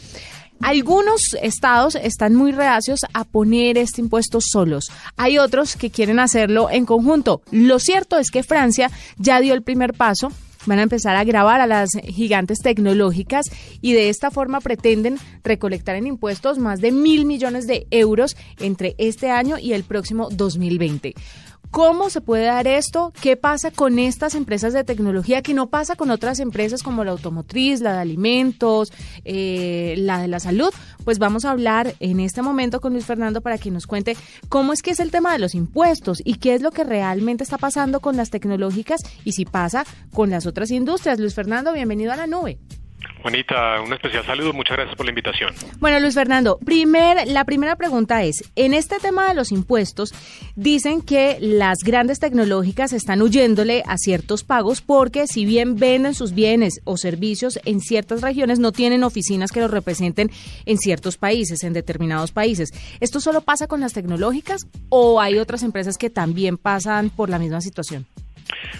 Algunos 0.62 1.34
estados 1.42 1.96
están 1.96 2.36
muy 2.36 2.52
reacios 2.52 3.00
a 3.12 3.24
poner 3.24 3.76
este 3.76 4.00
impuesto 4.00 4.38
solos. 4.40 4.92
Hay 5.16 5.38
otros 5.38 5.74
que 5.74 5.90
quieren 5.90 6.20
hacerlo 6.20 6.70
en 6.70 6.86
conjunto. 6.86 7.42
Lo 7.50 7.80
cierto 7.80 8.16
es 8.16 8.30
que 8.30 8.44
Francia 8.44 8.88
ya 9.18 9.40
dio 9.40 9.54
el 9.54 9.62
primer 9.62 9.92
paso. 9.92 10.30
Van 10.64 10.78
a 10.78 10.82
empezar 10.82 11.16
a 11.16 11.24
grabar 11.24 11.60
a 11.60 11.66
las 11.66 11.90
gigantes 12.04 12.58
tecnológicas 12.60 13.46
y 13.80 13.94
de 13.94 14.08
esta 14.08 14.30
forma 14.30 14.60
pretenden 14.60 15.18
recolectar 15.42 15.96
en 15.96 16.06
impuestos 16.06 16.58
más 16.58 16.80
de 16.80 16.92
mil 16.92 17.26
millones 17.26 17.66
de 17.66 17.88
euros 17.90 18.36
entre 18.60 18.94
este 18.98 19.32
año 19.32 19.58
y 19.58 19.72
el 19.72 19.82
próximo 19.82 20.28
2020. 20.30 21.14
¿Cómo 21.72 22.10
se 22.10 22.20
puede 22.20 22.44
dar 22.44 22.66
esto? 22.66 23.14
¿Qué 23.18 23.38
pasa 23.38 23.70
con 23.70 23.98
estas 23.98 24.34
empresas 24.34 24.74
de 24.74 24.84
tecnología 24.84 25.40
que 25.40 25.54
no 25.54 25.70
pasa 25.70 25.96
con 25.96 26.10
otras 26.10 26.38
empresas 26.38 26.82
como 26.82 27.02
la 27.02 27.12
automotriz, 27.12 27.80
la 27.80 27.94
de 27.94 28.00
alimentos, 28.00 28.92
eh, 29.24 29.94
la 29.96 30.20
de 30.20 30.28
la 30.28 30.38
salud? 30.38 30.68
Pues 31.02 31.18
vamos 31.18 31.46
a 31.46 31.50
hablar 31.50 31.94
en 31.98 32.20
este 32.20 32.42
momento 32.42 32.82
con 32.82 32.92
Luis 32.92 33.06
Fernando 33.06 33.40
para 33.40 33.56
que 33.56 33.70
nos 33.70 33.86
cuente 33.86 34.18
cómo 34.50 34.74
es 34.74 34.82
que 34.82 34.90
es 34.90 35.00
el 35.00 35.10
tema 35.10 35.32
de 35.32 35.38
los 35.38 35.54
impuestos 35.54 36.20
y 36.22 36.34
qué 36.34 36.54
es 36.54 36.60
lo 36.60 36.72
que 36.72 36.84
realmente 36.84 37.42
está 37.42 37.56
pasando 37.56 38.00
con 38.00 38.18
las 38.18 38.28
tecnológicas 38.28 39.00
y 39.24 39.32
si 39.32 39.46
pasa 39.46 39.86
con 40.12 40.28
las 40.28 40.44
otras 40.44 40.70
industrias. 40.70 41.18
Luis 41.18 41.34
Fernando, 41.34 41.72
bienvenido 41.72 42.12
a 42.12 42.16
la 42.16 42.26
nube. 42.26 42.58
Juanita, 43.22 43.80
un 43.80 43.92
especial 43.92 44.26
saludo, 44.26 44.52
muchas 44.52 44.76
gracias 44.76 44.96
por 44.96 45.06
la 45.06 45.10
invitación. 45.10 45.54
Bueno, 45.78 46.00
Luis 46.00 46.14
Fernando, 46.14 46.58
primer, 46.58 47.28
la 47.28 47.44
primera 47.44 47.76
pregunta 47.76 48.22
es, 48.24 48.42
en 48.56 48.74
este 48.74 48.98
tema 48.98 49.28
de 49.28 49.34
los 49.34 49.52
impuestos, 49.52 50.12
dicen 50.56 51.00
que 51.00 51.38
las 51.40 51.78
grandes 51.84 52.18
tecnológicas 52.18 52.92
están 52.92 53.22
huyéndole 53.22 53.84
a 53.86 53.96
ciertos 53.96 54.44
pagos 54.44 54.82
porque 54.82 55.26
si 55.26 55.44
bien 55.44 55.76
venden 55.76 56.14
sus 56.14 56.32
bienes 56.32 56.80
o 56.84 56.96
servicios 56.96 57.60
en 57.64 57.80
ciertas 57.80 58.20
regiones, 58.20 58.58
no 58.58 58.72
tienen 58.72 59.04
oficinas 59.04 59.52
que 59.52 59.60
los 59.60 59.70
representen 59.70 60.30
en 60.66 60.78
ciertos 60.78 61.16
países, 61.16 61.62
en 61.62 61.72
determinados 61.72 62.32
países. 62.32 62.70
¿Esto 63.00 63.20
solo 63.20 63.40
pasa 63.40 63.68
con 63.68 63.80
las 63.80 63.92
tecnológicas 63.92 64.66
o 64.88 65.20
hay 65.20 65.38
otras 65.38 65.62
empresas 65.62 65.96
que 65.96 66.10
también 66.10 66.58
pasan 66.58 67.10
por 67.10 67.30
la 67.30 67.38
misma 67.38 67.60
situación? 67.60 68.06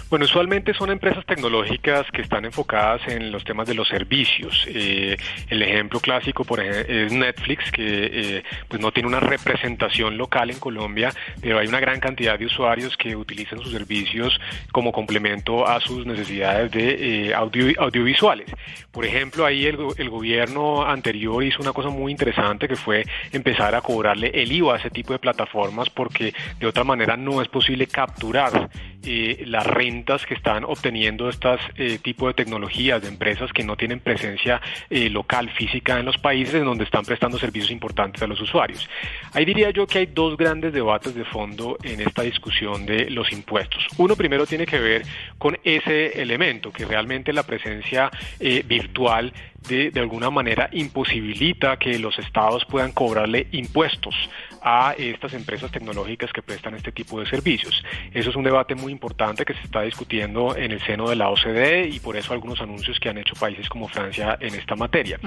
Bueno, 0.09 0.25
usualmente 0.25 0.73
son 0.73 0.91
empresas 0.91 1.25
tecnológicas 1.25 2.05
que 2.11 2.21
están 2.21 2.45
enfocadas 2.45 3.01
en 3.07 3.31
los 3.31 3.43
temas 3.43 3.67
de 3.67 3.73
los 3.73 3.87
servicios. 3.87 4.65
Eh, 4.67 5.17
el 5.49 5.61
ejemplo 5.61 5.99
clásico, 5.99 6.43
por 6.43 6.59
ejemplo, 6.59 6.93
es 6.93 7.11
Netflix, 7.11 7.71
que 7.71 8.09
eh, 8.11 8.43
pues 8.67 8.81
no 8.81 8.91
tiene 8.91 9.07
una 9.07 9.19
representación 9.19 10.17
local 10.17 10.49
en 10.49 10.59
Colombia, 10.59 11.11
pero 11.41 11.59
hay 11.59 11.67
una 11.67 11.79
gran 11.79 11.99
cantidad 11.99 12.37
de 12.37 12.45
usuarios 12.45 12.95
que 12.97 13.15
utilizan 13.15 13.59
sus 13.59 13.71
servicios 13.71 14.39
como 14.71 14.91
complemento 14.91 15.67
a 15.67 15.79
sus 15.79 16.05
necesidades 16.05 16.71
de 16.71 17.29
eh, 17.29 17.33
audiovisuales. 17.33 18.49
Por 18.91 19.05
ejemplo, 19.05 19.45
ahí 19.45 19.65
el, 19.65 20.09
gobierno 20.09 20.85
anterior 20.85 21.43
hizo 21.43 21.61
una 21.61 21.73
cosa 21.73 21.89
muy 21.89 22.11
interesante 22.11 22.67
que 22.67 22.75
fue 22.75 23.03
empezar 23.31 23.73
a 23.73 23.81
cobrarle 23.81 24.29
el 24.33 24.51
IVA 24.51 24.75
a 24.75 24.77
ese 24.77 24.89
tipo 24.89 25.13
de 25.13 25.19
plataformas 25.19 25.89
porque 25.89 26.33
de 26.59 26.67
otra 26.67 26.83
manera 26.83 27.17
no 27.17 27.41
es 27.41 27.47
posible 27.47 27.87
capturar 27.87 28.69
eh, 29.05 29.43
las 29.47 29.65
rentas 29.73 30.25
que 30.25 30.35
están 30.35 30.63
obteniendo 30.63 31.29
estas 31.29 31.59
eh, 31.75 31.99
tipo 32.01 32.27
de 32.27 32.33
tecnologías 32.33 33.01
de 33.01 33.07
empresas 33.07 33.51
que 33.51 33.63
no 33.63 33.75
tienen 33.75 33.99
presencia 33.99 34.61
eh, 34.89 35.09
local 35.09 35.49
física 35.49 35.99
en 35.99 36.05
los 36.05 36.17
países 36.17 36.55
en 36.55 36.65
donde 36.65 36.83
están 36.83 37.03
prestando 37.03 37.37
servicios 37.37 37.71
importantes 37.71 38.21
a 38.21 38.27
los 38.27 38.39
usuarios. 38.39 38.87
Ahí 39.33 39.45
diría 39.45 39.71
yo 39.71 39.87
que 39.87 39.99
hay 39.99 40.05
dos 40.05 40.37
grandes 40.37 40.73
debates 40.73 41.15
de 41.15 41.25
fondo 41.25 41.77
en 41.83 42.01
esta 42.01 42.21
discusión 42.21 42.85
de 42.85 43.09
los 43.09 43.31
impuestos. 43.31 43.85
Uno 43.97 44.15
primero 44.15 44.45
tiene 44.45 44.65
que 44.65 44.79
ver 44.79 45.03
con 45.37 45.57
ese 45.63 46.21
elemento, 46.21 46.71
que 46.71 46.85
realmente 46.85 47.33
la 47.33 47.43
presencia 47.43 48.11
eh, 48.39 48.63
virtual 48.65 49.33
de, 49.67 49.91
de 49.91 49.99
alguna 49.99 50.29
manera 50.29 50.69
imposibilita 50.71 51.77
que 51.77 51.97
los 51.97 52.19
estados 52.19 52.65
puedan 52.65 52.91
cobrarle 52.91 53.47
impuestos 53.51 54.15
a 54.63 54.93
estas 54.97 55.33
empresas 55.33 55.71
tecnológicas 55.71 56.31
que 56.31 56.41
prestan 56.41 56.75
este 56.75 56.91
tipo 56.91 57.19
de 57.19 57.25
servicios. 57.25 57.83
Eso 58.13 58.29
es 58.29 58.35
un 58.35 58.43
debate 58.43 58.75
muy 58.75 58.91
importante 58.91 59.45
que 59.45 59.53
se 59.53 59.61
está 59.61 59.81
discutiendo 59.81 60.55
en 60.55 60.71
el 60.71 60.81
seno 60.81 61.09
de 61.09 61.15
la 61.15 61.29
OCDE 61.29 61.87
y 61.87 61.99
por 61.99 62.15
eso 62.15 62.33
algunos 62.33 62.61
anuncios 62.61 62.99
que 62.99 63.09
han 63.09 63.17
hecho 63.17 63.35
países 63.35 63.67
como 63.67 63.87
Francia 63.87 64.37
en 64.39 64.55
esta 64.55 64.75
materia. 64.75 65.19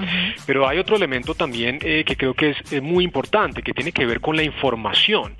Pero 0.45 0.67
hay 0.67 0.79
otro 0.79 0.95
elemento 0.95 1.35
también 1.35 1.79
eh, 1.81 2.03
que 2.05 2.15
creo 2.15 2.33
que 2.33 2.49
es, 2.49 2.81
muy 2.81 3.03
importante, 3.03 3.61
que 3.61 3.73
tiene 3.73 3.91
que 3.91 4.05
ver 4.05 4.19
con 4.21 4.35
la 4.35 4.43
información. 4.43 5.35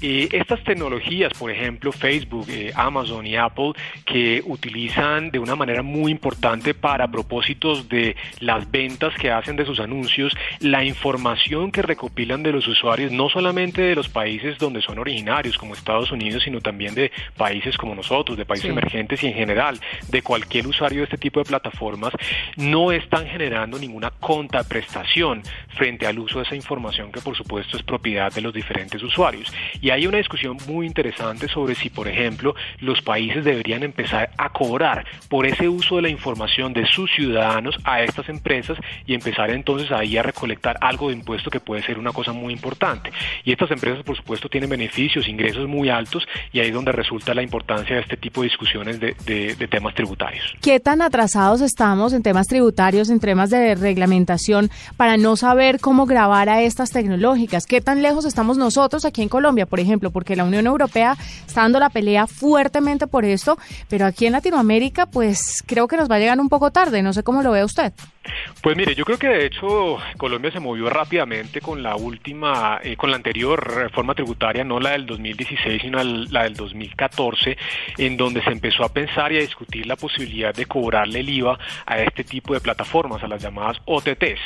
Eh, 0.00 0.28
estas 0.32 0.62
tecnologías, 0.62 1.32
por 1.36 1.50
ejemplo, 1.50 1.90
Facebook, 1.90 2.46
eh, 2.48 2.72
Amazon 2.74 3.26
y 3.26 3.36
Apple, 3.36 3.72
que 4.04 4.42
utilizan 4.46 5.30
de 5.30 5.38
una 5.38 5.56
manera 5.56 5.82
muy 5.82 6.12
importante 6.12 6.72
para 6.74 7.08
propósitos 7.08 7.88
de 7.88 8.14
las 8.40 8.70
ventas 8.70 9.14
que 9.16 9.30
hacen 9.30 9.56
de 9.56 9.64
sus 9.64 9.80
anuncios, 9.80 10.32
la 10.60 10.84
información 10.84 11.72
que 11.72 11.82
recopilan 11.82 12.42
de 12.42 12.52
los 12.52 12.68
usuarios, 12.68 13.10
no 13.10 13.28
solamente 13.28 13.82
de 13.82 13.94
los 13.96 14.08
países 14.08 14.58
donde 14.58 14.82
son 14.82 14.98
originarios, 14.98 15.58
como 15.58 15.74
Estados 15.74 16.12
Unidos, 16.12 16.42
sino 16.44 16.60
también 16.60 16.94
de 16.94 17.10
países 17.36 17.76
como 17.76 17.94
nosotros, 17.94 18.38
de 18.38 18.46
países 18.46 18.70
emergentes 18.70 19.22
y 19.22 19.26
en 19.26 19.34
general 19.34 19.80
de 20.08 20.22
cualquier 20.22 20.66
usuario 20.66 20.98
de 20.98 21.04
este 21.04 21.18
tipo 21.18 21.40
de 21.40 21.46
plataformas, 21.46 22.12
no 22.56 22.92
están 22.92 23.26
generando 23.26 23.78
ninguna 23.78 24.10
contraprestación 24.10 25.42
frente 25.76 26.06
al 26.06 26.18
uso 26.18 26.38
de 26.38 26.44
esa 26.44 26.54
información 26.56 27.10
que 27.10 27.20
por 27.20 27.36
supuesto 27.36 27.76
es 27.76 27.82
propiedad 27.82 28.32
de 28.32 28.40
los 28.40 28.52
diferentes 28.52 29.02
usuarios. 29.02 29.52
Y 29.80 29.87
hay 29.90 30.06
una 30.06 30.18
discusión 30.18 30.56
muy 30.66 30.86
interesante 30.86 31.48
sobre 31.48 31.74
si, 31.74 31.90
por 31.90 32.08
ejemplo, 32.08 32.54
los 32.80 33.00
países 33.02 33.44
deberían 33.44 33.82
empezar 33.82 34.30
a 34.36 34.50
cobrar 34.50 35.06
por 35.28 35.46
ese 35.46 35.68
uso 35.68 35.96
de 35.96 36.02
la 36.02 36.08
información 36.08 36.72
de 36.72 36.86
sus 36.86 37.10
ciudadanos 37.12 37.78
a 37.84 38.02
estas 38.02 38.28
empresas 38.28 38.78
y 39.06 39.14
empezar 39.14 39.50
entonces 39.50 39.90
ahí 39.92 40.16
a 40.16 40.22
recolectar 40.22 40.76
algo 40.80 41.08
de 41.08 41.14
impuesto 41.14 41.50
que 41.50 41.60
puede 41.60 41.82
ser 41.82 41.98
una 41.98 42.12
cosa 42.12 42.32
muy 42.32 42.52
importante. 42.52 43.12
Y 43.44 43.52
estas 43.52 43.70
empresas, 43.70 44.02
por 44.04 44.16
supuesto, 44.16 44.48
tienen 44.48 44.70
beneficios, 44.70 45.28
ingresos 45.28 45.68
muy 45.68 45.88
altos 45.88 46.26
y 46.52 46.60
ahí 46.60 46.68
es 46.68 46.74
donde 46.74 46.92
resulta 46.92 47.34
la 47.34 47.42
importancia 47.42 47.96
de 47.96 48.02
este 48.02 48.16
tipo 48.16 48.42
de 48.42 48.48
discusiones 48.48 49.00
de, 49.00 49.68
temas 49.68 49.94
tributarios. 49.94 50.56
¿Qué 50.62 50.80
tan 50.80 51.02
atrasados 51.02 51.60
estamos 51.60 52.12
en 52.14 52.22
temas 52.22 52.46
tributarios, 52.46 53.10
en 53.10 53.20
temas 53.20 53.50
de 53.50 53.74
reglamentación, 53.74 54.70
para 54.96 55.16
no 55.18 55.36
saber 55.36 55.78
cómo 55.78 56.06
grabar 56.06 56.48
a 56.48 56.62
estas 56.62 56.90
tecnológicas? 56.90 57.66
¿Qué 57.66 57.80
tan 57.80 58.02
lejos 58.02 58.24
estamos 58.24 58.56
nosotros 58.56 59.04
aquí 59.04 59.22
en 59.22 59.28
Colombia, 59.28 59.66
ejemplo? 59.78 60.10
Porque 60.10 60.36
la 60.36 60.44
Unión 60.44 60.66
Europea 60.66 61.16
está 61.46 61.62
dando 61.62 61.78
la 61.78 61.90
pelea 61.90 62.26
fuertemente 62.26 63.06
por 63.06 63.24
esto, 63.24 63.58
pero 63.88 64.06
aquí 64.06 64.26
en 64.26 64.32
Latinoamérica, 64.32 65.06
pues 65.06 65.62
creo 65.66 65.88
que 65.88 65.96
nos 65.96 66.10
va 66.10 66.16
a 66.16 66.18
llegar 66.18 66.40
un 66.40 66.48
poco 66.48 66.70
tarde. 66.70 67.02
No 67.02 67.12
sé 67.12 67.22
cómo 67.22 67.42
lo 67.42 67.52
ve 67.52 67.64
usted. 67.64 67.92
Pues 68.62 68.76
mire, 68.76 68.94
yo 68.94 69.04
creo 69.04 69.18
que 69.18 69.28
de 69.28 69.46
hecho 69.46 69.98
Colombia 70.16 70.50
se 70.50 70.60
movió 70.60 70.90
rápidamente 70.90 71.60
con 71.60 71.82
la 71.82 71.96
última, 71.96 72.80
eh, 72.82 72.96
con 72.96 73.10
la 73.10 73.16
anterior 73.16 73.74
reforma 73.76 74.14
tributaria, 74.14 74.64
no 74.64 74.80
la 74.80 74.90
del 74.90 75.06
2016, 75.06 75.82
sino 75.82 76.02
la 76.02 76.42
del 76.42 76.54
2014, 76.54 77.56
en 77.98 78.16
donde 78.16 78.42
se 78.42 78.50
empezó 78.50 78.84
a 78.84 78.92
pensar 78.92 79.32
y 79.32 79.38
a 79.38 79.40
discutir 79.40 79.86
la 79.86 79.96
posibilidad 79.96 80.54
de 80.54 80.66
cobrarle 80.66 81.20
el 81.20 81.28
IVA 81.28 81.58
a 81.86 81.98
este 82.00 82.24
tipo 82.24 82.54
de 82.54 82.60
plataformas, 82.60 83.22
a 83.22 83.28
las 83.28 83.42
llamadas 83.42 83.78
OTTs, 83.84 84.40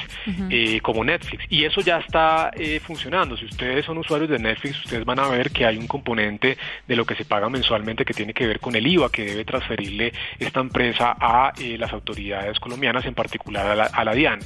eh, 0.51 0.81
como 0.83 1.05
Netflix. 1.05 1.45
Y 1.49 1.65
eso 1.65 1.81
ya 1.81 1.99
está 1.99 2.51
eh, 2.55 2.81
funcionando. 2.81 3.37
Si 3.37 3.47
ustedes 3.47 3.85
son 3.85 3.99
usuarios 3.99 4.31
de 4.31 4.39
Netflix, 4.39 4.79
ustedes 4.85 5.05
van 5.05 5.19
a 5.19 5.29
ver 5.29 5.51
que 5.51 5.65
hay 5.65 5.77
un 5.77 5.87
componente 5.87 6.59
de 6.87 6.97
lo 6.97 7.05
que 7.05 7.15
se 7.15 7.25
paga 7.25 7.49
mensualmente 7.49 8.05
que 8.05 8.15
tiene 8.15 8.35
que 8.35 8.47
ver 8.47 8.61
con 8.61 8.77
el 8.77 8.87
IVA 8.87 9.11
que 9.11 9.25
debe 9.25 9.45
transferirle 9.45 10.13
esta 10.39 10.61
empresa 10.61 11.17
a 11.19 11.53
las 11.79 11.93
autoridades 11.93 12.59
colombianas, 12.61 13.05
en 13.07 13.15
particular 13.15 13.72
a 13.73 14.05
la, 14.05 14.15
DIAN. 14.15 14.41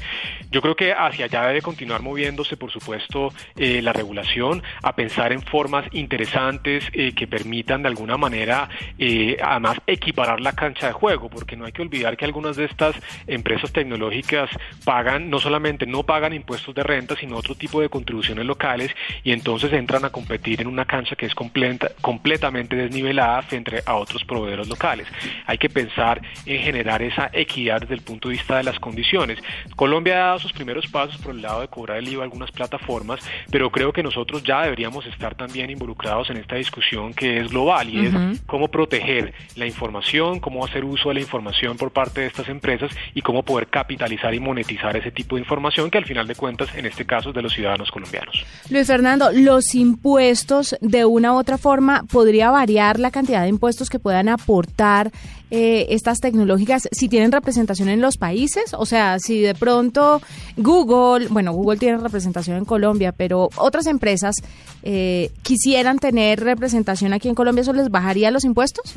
Yo 0.51 0.63
creo 0.63 0.77
que 0.77 0.93
hacia 0.93 1.27
allá 1.27 1.47
debe 1.47 1.63
continuar 1.63 2.03
moviéndose, 2.03 2.57
por 2.57 2.71
supuesto, 2.71 3.33
eh, 3.57 3.83
la 3.83 3.93
regulación, 3.93 4.63
a 4.83 4.95
pensar 4.95 5.33
en 5.33 5.43
formas 5.43 5.87
interesantes 5.93 6.85
eh, 6.93 7.13
que 7.13 7.27
permitan 7.27 7.83
de 7.83 7.89
alguna 7.89 8.17
manera, 8.17 8.69
eh, 8.99 9.37
además, 9.43 9.79
equiparar 9.87 10.41
la 10.41 10.53
cancha 10.53 10.87
de 10.87 10.93
juego, 10.93 11.29
porque 11.29 11.57
no 11.57 11.65
hay 11.65 11.73
que 11.73 11.83
olvidar 11.83 12.17
que 12.17 12.25
algunas 12.25 12.57
de 12.57 12.65
estas 12.65 12.95
empresas 13.27 13.73
tecnológicas 13.73 14.51
pagan, 14.85 15.31
no 15.31 15.41
solamente 15.41 15.87
no 15.87 16.05
pagan 16.05 16.33
impuestos 16.33 16.75
de 16.75 16.83
renta, 16.83 17.17
sino 17.17 17.37
otro 17.37 17.55
tipo 17.55 17.81
de 17.81 17.89
contribuciones 17.89 18.45
locales 18.45 18.95
y 19.25 19.33
entonces 19.33 19.73
entran 19.73 20.05
a 20.05 20.11
competir 20.11 20.61
en 20.61 20.69
una 20.69 20.85
cancha 20.85 21.17
que 21.17 21.27
es 21.27 21.35
completa, 21.35 21.91
completamente 22.01 22.77
desnivelada 22.77 23.43
frente 23.43 23.83
a 23.85 23.95
otros 23.95 24.25
proveedores 24.25 24.69
locales. 24.69 25.07
Hay 25.47 25.59
que 25.59 25.69
pensar 25.69 26.21
en 26.45 26.63
generar 26.63 27.03
esa 27.03 27.31
equidad 27.33 27.81
desde 27.81 27.95
el 27.95 28.03
punto 28.03 28.29
de 28.29 28.35
vista 28.35 28.57
de 28.57 28.65
las 28.65 28.79
condiciones. 29.07 29.39
Colombia 29.77 30.37
sus 30.39 30.53
primeros 30.53 30.87
pasos 30.87 31.21
por 31.21 31.35
el 31.35 31.43
lado 31.43 31.61
de 31.61 31.69
cobrar 31.69 31.99
el 31.99 32.09
IVA 32.09 32.23
a 32.23 32.25
algunas 32.25 32.51
plataformas, 32.51 33.21
pero 33.51 33.71
creo 33.71 33.93
que 33.93 34.03
nosotros 34.03 34.43
ya 34.43 34.63
deberíamos 34.63 35.07
estar 35.07 35.35
también 35.35 35.71
involucrados 35.71 36.31
en 36.31 36.39
esta 36.39 36.57
discusión 36.57 37.15
que 37.15 37.41
es 37.41 37.51
global 37.51 37.89
y 37.89 38.07
es 38.07 38.41
cómo 38.47 38.69
proteger 38.69 39.33
la 39.55 39.67
información, 39.67 40.41
cómo 40.41 40.65
hacer 40.65 40.85
uso 40.85 41.09
de 41.11 41.17
la 41.17 41.21
información 41.21 41.77
por 41.77 41.93
parte 41.93 42.23
de 42.23 42.27
estas 42.27 42.49
empresas 42.49 42.91
y 43.15 43.23
cómo 43.23 43.43
poder 43.43 43.69
capitalizar 43.69 44.35
y 44.35 44.41
monetizar 44.41 44.97
ese 44.97 45.11
tipo 45.11 45.37
de 45.37 45.43
información 45.43 45.91
que 45.91 45.99
al 45.99 46.05
final 46.05 46.27
de 46.27 46.35
cuentas, 46.35 46.75
en 46.75 46.87
este 46.87 47.05
caso, 47.05 47.31
es 47.31 47.35
de 47.35 47.43
los 47.43 47.53
ciudadanos 47.53 47.91
colombianos. 47.91 48.45
Luis 48.71 48.87
Fernando, 48.87 49.31
los 49.33 49.75
impuestos 49.75 50.77
de 50.81 51.05
una 51.05 51.33
u 51.33 51.37
otra 51.37 51.59
forma 51.59 52.05
podría 52.11 52.51
variar 52.51 52.99
la 52.99 53.11
cantidad 53.11 53.43
de 53.43 53.49
impuestos 53.49 53.89
que 53.89 53.99
puedan 53.99 54.29
aportar 54.29 55.11
eh, 55.51 55.87
estas 55.91 56.19
tecnológicas 56.19 56.89
si 56.91 57.09
tienen 57.09 57.33
representación 57.33 57.89
en 57.89 58.01
los 58.01 58.17
países? 58.17 58.75
O 58.75 58.87
sea, 58.87 59.19
si 59.19 59.41
de 59.41 59.55
pronto 59.55 60.21
Google, 60.57 61.29
bueno, 61.29 61.53
Google 61.53 61.79
tiene 61.79 61.99
representación 61.99 62.57
en 62.57 62.65
Colombia, 62.65 63.13
pero 63.13 63.49
otras 63.57 63.87
empresas 63.87 64.35
eh, 64.83 65.31
quisieran 65.43 65.99
tener 65.99 66.41
representación 66.41 67.13
aquí 67.13 67.29
en 67.29 67.35
Colombia, 67.35 67.63
¿eso 67.63 67.73
les 67.73 67.91
bajaría 67.91 68.31
los 68.31 68.45
impuestos? 68.45 68.97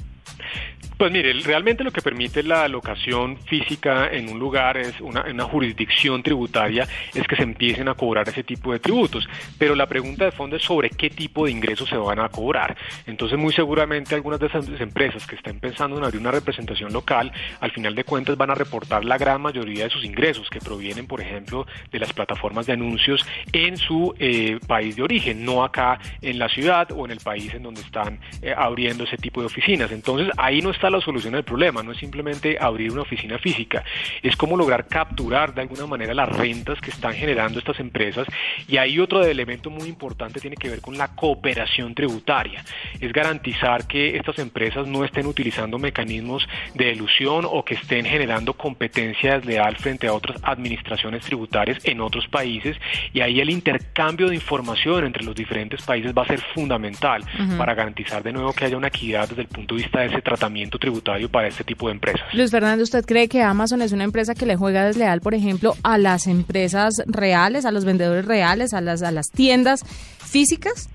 Pues 0.99 1.13
mire, 1.13 1.31
realmente 1.31 1.85
lo 1.85 1.91
que 1.91 2.01
permite 2.01 2.43
la 2.43 2.67
locación 2.67 3.37
física 3.37 4.09
en 4.11 4.27
un 4.27 4.37
lugar 4.37 4.75
es 4.75 4.99
una, 4.99 5.23
una, 5.31 5.45
jurisdicción 5.45 6.21
tributaria, 6.21 6.85
es 7.13 7.25
que 7.25 7.37
se 7.37 7.43
empiecen 7.43 7.87
a 7.87 7.93
cobrar 7.93 8.27
ese 8.27 8.43
tipo 8.43 8.73
de 8.73 8.79
tributos. 8.79 9.25
Pero 9.57 9.75
la 9.75 9.87
pregunta 9.87 10.25
de 10.25 10.33
fondo 10.33 10.57
es 10.57 10.61
sobre 10.61 10.89
qué 10.89 11.09
tipo 11.09 11.45
de 11.45 11.51
ingresos 11.51 11.87
se 11.87 11.95
van 11.95 12.19
a 12.19 12.27
cobrar. 12.27 12.75
Entonces, 13.07 13.39
muy 13.39 13.53
seguramente 13.53 14.13
algunas 14.13 14.41
de 14.41 14.47
esas 14.47 14.67
empresas 14.81 15.25
que 15.25 15.37
estén 15.37 15.61
pensando 15.61 15.97
en 15.97 16.03
abrir 16.03 16.19
una 16.19 16.31
representación 16.31 16.91
local, 16.91 17.31
al 17.61 17.71
final 17.71 17.95
de 17.95 18.03
cuentas 18.03 18.35
van 18.35 18.51
a 18.51 18.55
reportar 18.55 19.05
la 19.05 19.17
gran 19.17 19.41
mayoría 19.41 19.85
de 19.85 19.89
sus 19.91 20.03
ingresos 20.03 20.49
que 20.49 20.59
provienen, 20.59 21.07
por 21.07 21.21
ejemplo, 21.21 21.65
de 21.93 21.99
las 21.99 22.11
plataformas 22.11 22.65
de 22.65 22.73
anuncios 22.73 23.25
en 23.53 23.77
su 23.77 24.13
eh, 24.19 24.59
país 24.67 24.97
de 24.97 25.03
origen, 25.03 25.45
no 25.45 25.63
acá 25.63 25.97
en 26.21 26.37
la 26.37 26.49
ciudad 26.49 26.91
o 26.91 27.05
en 27.05 27.11
el 27.11 27.19
país 27.21 27.53
en 27.53 27.63
donde 27.63 27.79
están 27.79 28.19
eh, 28.41 28.53
abriendo 28.53 29.05
ese 29.05 29.15
tipo 29.15 29.39
de 29.39 29.45
oficinas. 29.45 29.93
Entonces, 29.93 30.29
ahí 30.35 30.61
no 30.61 30.71
está 30.71 30.88
la 30.89 31.01
solución 31.01 31.33
del 31.33 31.43
problema, 31.43 31.83
no 31.83 31.91
es 31.91 31.97
simplemente 31.97 32.57
abrir 32.59 32.91
una 32.91 33.01
oficina 33.01 33.37
física, 33.37 33.83
es 34.21 34.35
cómo 34.35 34.57
lograr 34.57 34.87
capturar 34.87 35.53
de 35.53 35.61
alguna 35.61 35.85
manera 35.85 36.13
las 36.13 36.29
rentas 36.29 36.79
que 36.81 36.91
están 36.91 37.13
generando 37.13 37.59
estas 37.59 37.79
empresas. 37.79 38.27
Y 38.67 38.77
ahí 38.77 38.99
otro 38.99 39.23
elemento 39.23 39.69
muy 39.69 39.87
importante 39.87 40.39
tiene 40.39 40.55
que 40.55 40.69
ver 40.69 40.81
con 40.81 40.97
la 40.97 41.09
cooperación 41.15 41.95
tributaria, 41.95 42.63
es 42.99 43.11
garantizar 43.11 43.87
que 43.87 44.17
estas 44.17 44.39
empresas 44.39 44.87
no 44.87 45.03
estén 45.03 45.25
utilizando 45.25 45.77
mecanismos 45.77 46.47
de 46.73 46.91
elusión 46.91 47.45
o 47.47 47.63
que 47.63 47.75
estén 47.75 48.05
generando 48.05 48.53
competencia 48.53 49.35
desleal 49.35 49.75
frente 49.77 50.07
a 50.07 50.13
otras 50.13 50.37
administraciones 50.43 51.23
tributarias 51.23 51.79
en 51.83 52.01
otros 52.01 52.27
países. 52.27 52.77
Y 53.13 53.21
ahí 53.21 53.39
el 53.39 53.49
intercambio 53.49 54.29
de 54.29 54.35
información 54.35 55.05
entre 55.05 55.23
los 55.23 55.35
diferentes 55.35 55.81
países 55.83 56.13
va 56.17 56.23
a 56.23 56.27
ser 56.27 56.41
fundamental 56.41 57.23
para 57.57 57.73
garantizar 57.73 58.23
de 58.23 58.33
nuevo 58.33 58.53
que 58.53 58.65
haya 58.65 58.77
una 58.77 58.87
equidad 58.87 59.29
desde 59.29 59.43
el 59.43 59.47
punto 59.47 59.75
de 59.75 59.83
vista 59.83 59.99
de 59.99 60.07
ese 60.07 60.21
tratamiento 60.21 60.78
tributario 60.79 61.29
para 61.29 61.47
este 61.47 61.63
tipo 61.63 61.87
de 61.87 61.93
empresas. 61.93 62.33
Luis 62.33 62.51
Fernando, 62.51 62.83
¿usted 62.83 63.05
cree 63.05 63.27
que 63.27 63.41
Amazon 63.41 63.81
es 63.81 63.91
una 63.91 64.03
empresa 64.03 64.33
que 64.33 64.45
le 64.45 64.55
juega 64.55 64.85
desleal, 64.85 65.21
por 65.21 65.33
ejemplo, 65.33 65.75
a 65.83 65.97
las 65.97 66.27
empresas 66.27 66.95
reales, 67.05 67.65
a 67.65 67.71
los 67.71 67.85
vendedores 67.85 68.25
reales, 68.25 68.73
a 68.73 68.81
las, 68.81 69.03
a 69.03 69.11
las 69.11 69.29
tiendas 69.29 69.85
físicas? 70.17 70.89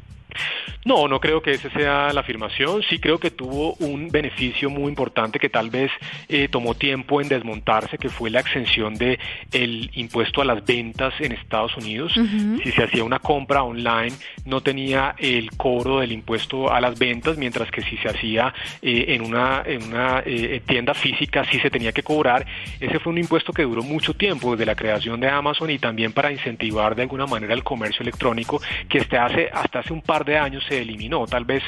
No, 0.84 1.08
no 1.08 1.18
creo 1.20 1.40
que 1.40 1.52
esa 1.52 1.70
sea 1.70 2.12
la 2.12 2.20
afirmación. 2.20 2.82
Sí 2.82 2.98
creo 2.98 3.18
que 3.18 3.30
tuvo 3.30 3.74
un 3.74 4.10
beneficio 4.10 4.68
muy 4.68 4.88
importante 4.88 5.38
que 5.38 5.48
tal 5.48 5.70
vez 5.70 5.90
eh, 6.28 6.48
tomó 6.48 6.74
tiempo 6.74 7.20
en 7.20 7.28
desmontarse, 7.28 7.96
que 7.96 8.10
fue 8.10 8.30
la 8.30 8.40
exención 8.40 8.94
de 8.94 9.18
el 9.52 9.90
impuesto 9.94 10.42
a 10.42 10.44
las 10.44 10.64
ventas 10.64 11.14
en 11.20 11.32
Estados 11.32 11.76
Unidos. 11.76 12.12
Si 12.62 12.72
se 12.72 12.82
hacía 12.82 13.04
una 13.04 13.18
compra 13.18 13.62
online, 13.62 14.12
no 14.44 14.60
tenía 14.60 15.14
el 15.18 15.50
cobro 15.52 16.00
del 16.00 16.12
impuesto 16.12 16.70
a 16.70 16.80
las 16.80 16.98
ventas, 16.98 17.38
mientras 17.38 17.70
que 17.70 17.82
si 17.82 17.96
se 17.98 18.08
hacía 18.08 18.52
eh, 18.82 19.06
en 19.08 19.22
una, 19.22 19.62
en 19.64 19.82
una 19.84 20.22
eh, 20.24 20.60
tienda 20.66 20.94
física 20.94 21.44
sí 21.50 21.58
se 21.60 21.70
tenía 21.70 21.92
que 21.92 22.02
cobrar. 22.02 22.46
Ese 22.78 22.98
fue 22.98 23.12
un 23.12 23.18
impuesto 23.18 23.52
que 23.52 23.62
duró 23.62 23.82
mucho 23.82 24.14
tiempo, 24.14 24.52
desde 24.52 24.66
la 24.66 24.74
creación 24.74 25.20
de 25.20 25.28
Amazon 25.28 25.70
y 25.70 25.78
también 25.78 26.12
para 26.12 26.30
incentivar 26.30 26.94
de 26.94 27.02
alguna 27.02 27.26
manera 27.26 27.54
el 27.54 27.64
comercio 27.64 28.02
electrónico, 28.02 28.60
que 28.88 28.98
este 28.98 29.16
hace, 29.16 29.48
hasta 29.52 29.80
hace 29.80 29.92
un 29.92 30.02
par 30.02 30.23
de 30.24 30.38
años 30.38 30.64
se 30.68 30.80
eliminó, 30.80 31.26
tal 31.26 31.44
vez 31.44 31.62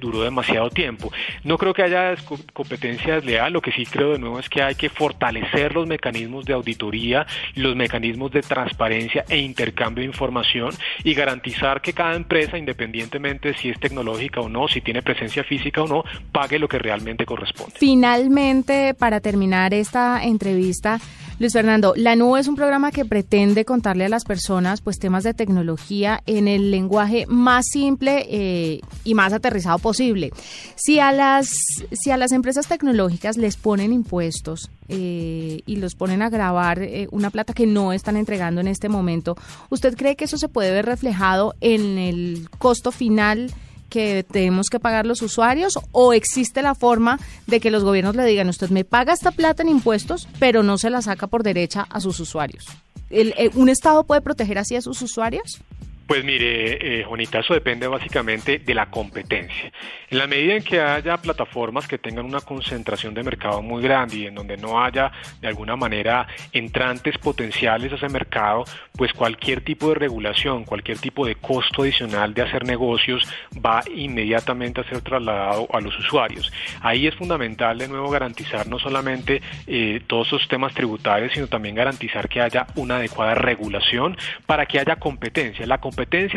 duró 0.00 0.22
demasiado 0.22 0.70
tiempo. 0.70 1.12
No 1.44 1.58
creo 1.58 1.74
que 1.74 1.82
haya 1.82 2.14
competencia 2.52 3.14
desleal, 3.14 3.52
lo 3.52 3.60
que 3.60 3.72
sí 3.72 3.84
creo 3.86 4.12
de 4.12 4.18
nuevo 4.18 4.38
es 4.38 4.48
que 4.48 4.62
hay 4.62 4.74
que 4.74 4.88
fortalecer 4.88 5.74
los 5.74 5.86
mecanismos 5.86 6.44
de 6.44 6.52
auditoría, 6.52 7.26
los 7.54 7.76
mecanismos 7.76 8.30
de 8.32 8.42
transparencia 8.42 9.24
e 9.28 9.38
intercambio 9.38 10.02
de 10.02 10.06
información 10.06 10.70
y 11.04 11.14
garantizar 11.14 11.80
que 11.80 11.92
cada 11.92 12.14
empresa, 12.14 12.58
independientemente 12.58 13.54
si 13.54 13.70
es 13.70 13.78
tecnológica 13.78 14.40
o 14.40 14.48
no, 14.48 14.68
si 14.68 14.80
tiene 14.80 15.02
presencia 15.02 15.44
física 15.44 15.82
o 15.82 15.86
no, 15.86 16.04
pague 16.32 16.58
lo 16.58 16.68
que 16.68 16.78
realmente 16.78 17.24
corresponde. 17.24 17.74
Finalmente, 17.78 18.94
para 18.94 19.20
terminar 19.20 19.74
esta 19.74 20.24
entrevista, 20.24 21.00
Luis 21.38 21.52
Fernando, 21.52 21.92
La 21.96 22.16
Nube 22.16 22.40
es 22.40 22.48
un 22.48 22.56
programa 22.56 22.90
que 22.90 23.04
pretende 23.04 23.64
contarle 23.64 24.04
a 24.04 24.08
las 24.08 24.24
personas 24.24 24.80
pues 24.80 24.98
temas 24.98 25.22
de 25.22 25.34
tecnología 25.34 26.20
en 26.26 26.48
el 26.48 26.72
lenguaje 26.72 27.26
más 27.28 27.66
simple 27.70 28.26
eh, 28.28 28.80
y 29.04 29.14
más 29.14 29.32
aterrizado 29.32 29.78
posible. 29.78 30.32
Si 30.74 30.98
a 30.98 31.12
las 31.12 31.48
si 31.92 32.10
a 32.10 32.16
las 32.16 32.32
empresas 32.32 32.66
tecnológicas 32.66 33.36
les 33.36 33.56
ponen 33.56 33.92
impuestos 33.92 34.68
eh, 34.88 35.60
y 35.64 35.76
los 35.76 35.94
ponen 35.94 36.22
a 36.22 36.28
grabar 36.28 36.82
eh, 36.82 37.06
una 37.12 37.30
plata 37.30 37.52
que 37.52 37.66
no 37.66 37.92
están 37.92 38.16
entregando 38.16 38.60
en 38.60 38.66
este 38.66 38.88
momento, 38.88 39.36
¿usted 39.70 39.96
cree 39.96 40.16
que 40.16 40.24
eso 40.24 40.38
se 40.38 40.48
puede 40.48 40.72
ver 40.72 40.86
reflejado 40.86 41.54
en 41.60 41.98
el 41.98 42.48
costo 42.58 42.90
final? 42.90 43.52
Que 43.88 44.24
tenemos 44.30 44.68
que 44.68 44.80
pagar 44.80 45.06
los 45.06 45.22
usuarios 45.22 45.78
o 45.92 46.12
existe 46.12 46.62
la 46.62 46.74
forma 46.74 47.18
de 47.46 47.60
que 47.60 47.70
los 47.70 47.84
gobiernos 47.84 48.16
le 48.16 48.24
digan 48.24 48.48
usted 48.48 48.70
me 48.70 48.84
paga 48.84 49.12
esta 49.12 49.30
plata 49.30 49.62
en 49.62 49.68
impuestos 49.68 50.28
pero 50.38 50.62
no 50.62 50.78
se 50.78 50.90
la 50.90 51.02
saca 51.02 51.26
por 51.26 51.42
derecha 51.42 51.86
a 51.90 52.00
sus 52.00 52.20
usuarios? 52.20 52.66
Eh, 53.10 53.50
¿Un 53.54 53.68
Estado 53.68 54.04
puede 54.04 54.20
proteger 54.20 54.58
así 54.58 54.76
a 54.76 54.82
sus 54.82 55.00
usuarios? 55.00 55.60
Pues 56.08 56.24
mire, 56.24 57.00
eh, 57.00 57.04
Juanita, 57.04 57.40
eso 57.40 57.52
depende 57.52 57.86
básicamente 57.86 58.60
de 58.60 58.74
la 58.74 58.86
competencia. 58.86 59.70
En 60.08 60.16
la 60.16 60.26
medida 60.26 60.54
en 60.54 60.64
que 60.64 60.80
haya 60.80 61.18
plataformas 61.18 61.86
que 61.86 61.98
tengan 61.98 62.24
una 62.24 62.40
concentración 62.40 63.12
de 63.12 63.22
mercado 63.22 63.60
muy 63.60 63.82
grande 63.82 64.16
y 64.16 64.26
en 64.26 64.34
donde 64.34 64.56
no 64.56 64.82
haya 64.82 65.12
de 65.42 65.48
alguna 65.48 65.76
manera 65.76 66.26
entrantes 66.54 67.18
potenciales 67.18 67.92
a 67.92 67.96
ese 67.96 68.08
mercado, 68.08 68.64
pues 68.94 69.12
cualquier 69.12 69.60
tipo 69.60 69.90
de 69.90 69.96
regulación, 69.96 70.64
cualquier 70.64 70.98
tipo 70.98 71.26
de 71.26 71.34
costo 71.34 71.82
adicional 71.82 72.32
de 72.32 72.40
hacer 72.40 72.64
negocios 72.64 73.30
va 73.54 73.82
inmediatamente 73.94 74.80
a 74.80 74.84
ser 74.84 75.02
trasladado 75.02 75.68
a 75.70 75.80
los 75.82 75.96
usuarios. 75.98 76.50
Ahí 76.80 77.06
es 77.06 77.14
fundamental 77.16 77.76
de 77.76 77.86
nuevo 77.86 78.08
garantizar 78.08 78.66
no 78.66 78.78
solamente 78.78 79.42
eh, 79.66 80.00
todos 80.06 80.28
esos 80.28 80.48
temas 80.48 80.72
tributarios, 80.72 81.34
sino 81.34 81.48
también 81.48 81.74
garantizar 81.74 82.30
que 82.30 82.40
haya 82.40 82.66
una 82.76 82.96
adecuada 82.96 83.34
regulación 83.34 84.16
para 84.46 84.64
que 84.64 84.78
haya 84.80 84.96
competencia. 84.96 85.66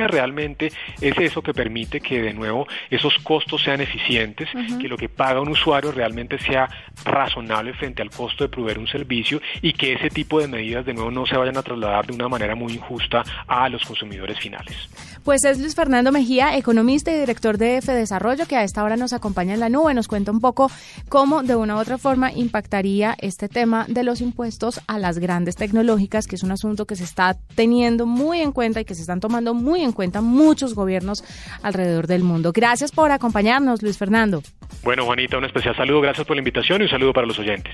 Realmente 0.07 0.71
es 0.99 1.17
eso 1.17 1.41
que 1.41 1.53
permite 1.53 1.99
que 2.01 2.21
de 2.21 2.33
nuevo 2.33 2.67
esos 2.89 3.17
costos 3.23 3.63
sean 3.63 3.81
eficientes, 3.81 4.49
que 4.79 4.87
lo 4.87 4.97
que 4.97 5.09
paga 5.09 5.41
un 5.41 5.49
usuario 5.49 5.91
realmente 5.91 6.37
sea 6.39 6.69
razonable 7.05 7.73
frente 7.73 8.01
al 8.01 8.09
costo 8.09 8.43
de 8.43 8.49
proveer 8.49 8.79
un 8.79 8.87
servicio 8.87 9.41
y 9.61 9.73
que 9.73 9.93
ese 9.93 10.09
tipo 10.09 10.39
de 10.39 10.47
medidas 10.47 10.85
de 10.85 10.93
nuevo 10.93 11.11
no 11.11 11.25
se 11.25 11.37
vayan 11.37 11.57
a 11.57 11.63
trasladar 11.63 12.07
de 12.07 12.13
una 12.13 12.27
manera 12.27 12.55
muy 12.55 12.73
injusta 12.73 13.23
a 13.47 13.69
los 13.69 13.83
consumidores 13.83 14.39
finales. 14.39 14.89
Pues 15.23 15.43
es 15.43 15.59
Luis 15.59 15.75
Fernando 15.75 16.11
Mejía, 16.11 16.57
economista 16.57 17.11
y 17.11 17.19
director 17.19 17.57
de 17.57 17.77
F 17.77 17.91
Desarrollo, 17.91 18.45
que 18.47 18.55
a 18.55 18.63
esta 18.63 18.83
hora 18.83 18.97
nos 18.97 19.13
acompaña 19.13 19.53
en 19.53 19.59
la 19.59 19.69
nube, 19.69 19.93
nos 19.93 20.07
cuenta 20.07 20.31
un 20.31 20.41
poco 20.41 20.71
cómo 21.09 21.43
de 21.43 21.55
una 21.55 21.75
u 21.75 21.79
otra 21.79 21.97
forma 21.97 22.31
impactaría 22.31 23.15
este 23.19 23.47
tema 23.47 23.85
de 23.87 24.03
los 24.03 24.21
impuestos 24.21 24.81
a 24.87 24.97
las 24.97 25.19
grandes 25.19 25.55
tecnológicas, 25.55 26.27
que 26.27 26.35
es 26.35 26.43
un 26.43 26.51
asunto 26.51 26.85
que 26.85 26.95
se 26.95 27.03
está 27.03 27.37
teniendo 27.55 28.05
muy 28.05 28.41
en 28.41 28.51
cuenta 28.51 28.81
y 28.81 28.85
que 28.85 28.95
se 28.95 29.01
están 29.01 29.19
tomando 29.19 29.50
muy 29.53 29.81
en 29.81 29.91
cuenta 29.91 30.21
muchos 30.21 30.75
gobiernos 30.75 31.23
alrededor 31.61 32.07
del 32.07 32.23
mundo. 32.23 32.51
Gracias 32.53 32.91
por 32.91 33.11
acompañarnos, 33.11 33.81
Luis 33.81 33.97
Fernando. 33.97 34.41
Bueno, 34.83 35.05
Juanita, 35.05 35.37
un 35.37 35.45
especial 35.45 35.75
saludo, 35.75 36.01
gracias 36.01 36.25
por 36.25 36.35
la 36.35 36.41
invitación 36.41 36.81
y 36.81 36.85
un 36.85 36.89
saludo 36.89 37.13
para 37.13 37.27
los 37.27 37.37
oyentes. 37.37 37.73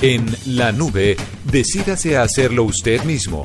En 0.00 0.26
la 0.46 0.72
nube, 0.72 1.16
decídase 1.44 2.16
a 2.16 2.22
hacerlo 2.22 2.64
usted 2.64 3.02
mismo. 3.04 3.42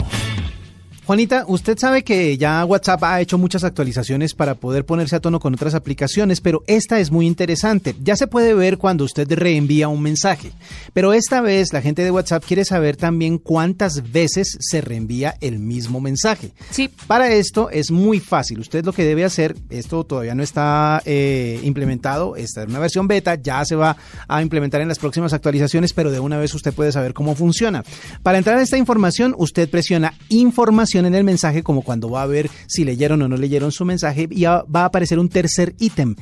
Juanita, 1.05 1.43
usted 1.49 1.77
sabe 1.77 2.05
que 2.05 2.37
ya 2.37 2.63
WhatsApp 2.63 3.03
ha 3.03 3.19
hecho 3.19 3.37
muchas 3.37 3.65
actualizaciones 3.65 4.33
para 4.33 4.55
poder 4.55 4.85
ponerse 4.85 5.17
a 5.17 5.19
tono 5.19 5.41
con 5.41 5.53
otras 5.53 5.73
aplicaciones, 5.73 6.39
pero 6.39 6.63
esta 6.65 6.97
es 7.01 7.11
muy 7.11 7.27
interesante. 7.27 7.93
Ya 8.01 8.15
se 8.15 8.27
puede 8.27 8.53
ver 8.53 8.77
cuando 8.77 9.03
usted 9.03 9.29
reenvía 9.29 9.89
un 9.89 10.01
mensaje, 10.01 10.53
pero 10.93 11.11
esta 11.11 11.41
vez 11.41 11.73
la 11.73 11.81
gente 11.81 12.05
de 12.05 12.11
WhatsApp 12.11 12.45
quiere 12.45 12.63
saber 12.63 12.95
también 12.95 13.37
cuántas 13.37 14.13
veces 14.13 14.57
se 14.61 14.79
reenvía 14.79 15.35
el 15.41 15.59
mismo 15.59 15.99
mensaje. 15.99 16.53
Sí. 16.69 16.89
Para 17.05 17.33
esto 17.33 17.69
es 17.69 17.91
muy 17.91 18.21
fácil. 18.21 18.61
Usted 18.61 18.85
lo 18.85 18.93
que 18.93 19.03
debe 19.03 19.25
hacer, 19.25 19.57
esto 19.69 20.05
todavía 20.05 20.35
no 20.35 20.43
está 20.43 21.01
eh, 21.03 21.59
implementado, 21.63 22.37
esta 22.37 22.63
es 22.63 22.69
una 22.69 22.79
versión 22.79 23.09
beta, 23.09 23.35
ya 23.35 23.65
se 23.65 23.75
va 23.75 23.97
a 24.29 24.41
implementar 24.41 24.79
en 24.79 24.87
las 24.87 24.99
próximas 24.99 25.33
actualizaciones, 25.33 25.91
pero 25.91 26.11
de 26.11 26.21
una 26.21 26.37
vez 26.37 26.53
usted 26.53 26.73
puede 26.73 26.93
saber 26.93 27.13
cómo 27.13 27.35
funciona. 27.35 27.83
Para 28.21 28.37
entrar 28.37 28.57
a 28.57 28.61
esta 28.61 28.77
información, 28.77 29.35
usted 29.37 29.69
presiona 29.69 30.13
información 30.29 30.92
en 30.99 31.15
el 31.15 31.23
mensaje 31.23 31.63
como 31.63 31.81
cuando 31.81 32.09
va 32.09 32.23
a 32.23 32.27
ver 32.27 32.49
si 32.67 32.83
leyeron 32.83 33.21
o 33.21 33.27
no 33.27 33.37
leyeron 33.37 33.71
su 33.71 33.85
mensaje 33.85 34.27
y 34.29 34.43
va 34.43 34.63
a 34.73 34.85
aparecer 34.85 35.19
un 35.19 35.29
tercer 35.29 35.75
ítem 35.79 36.15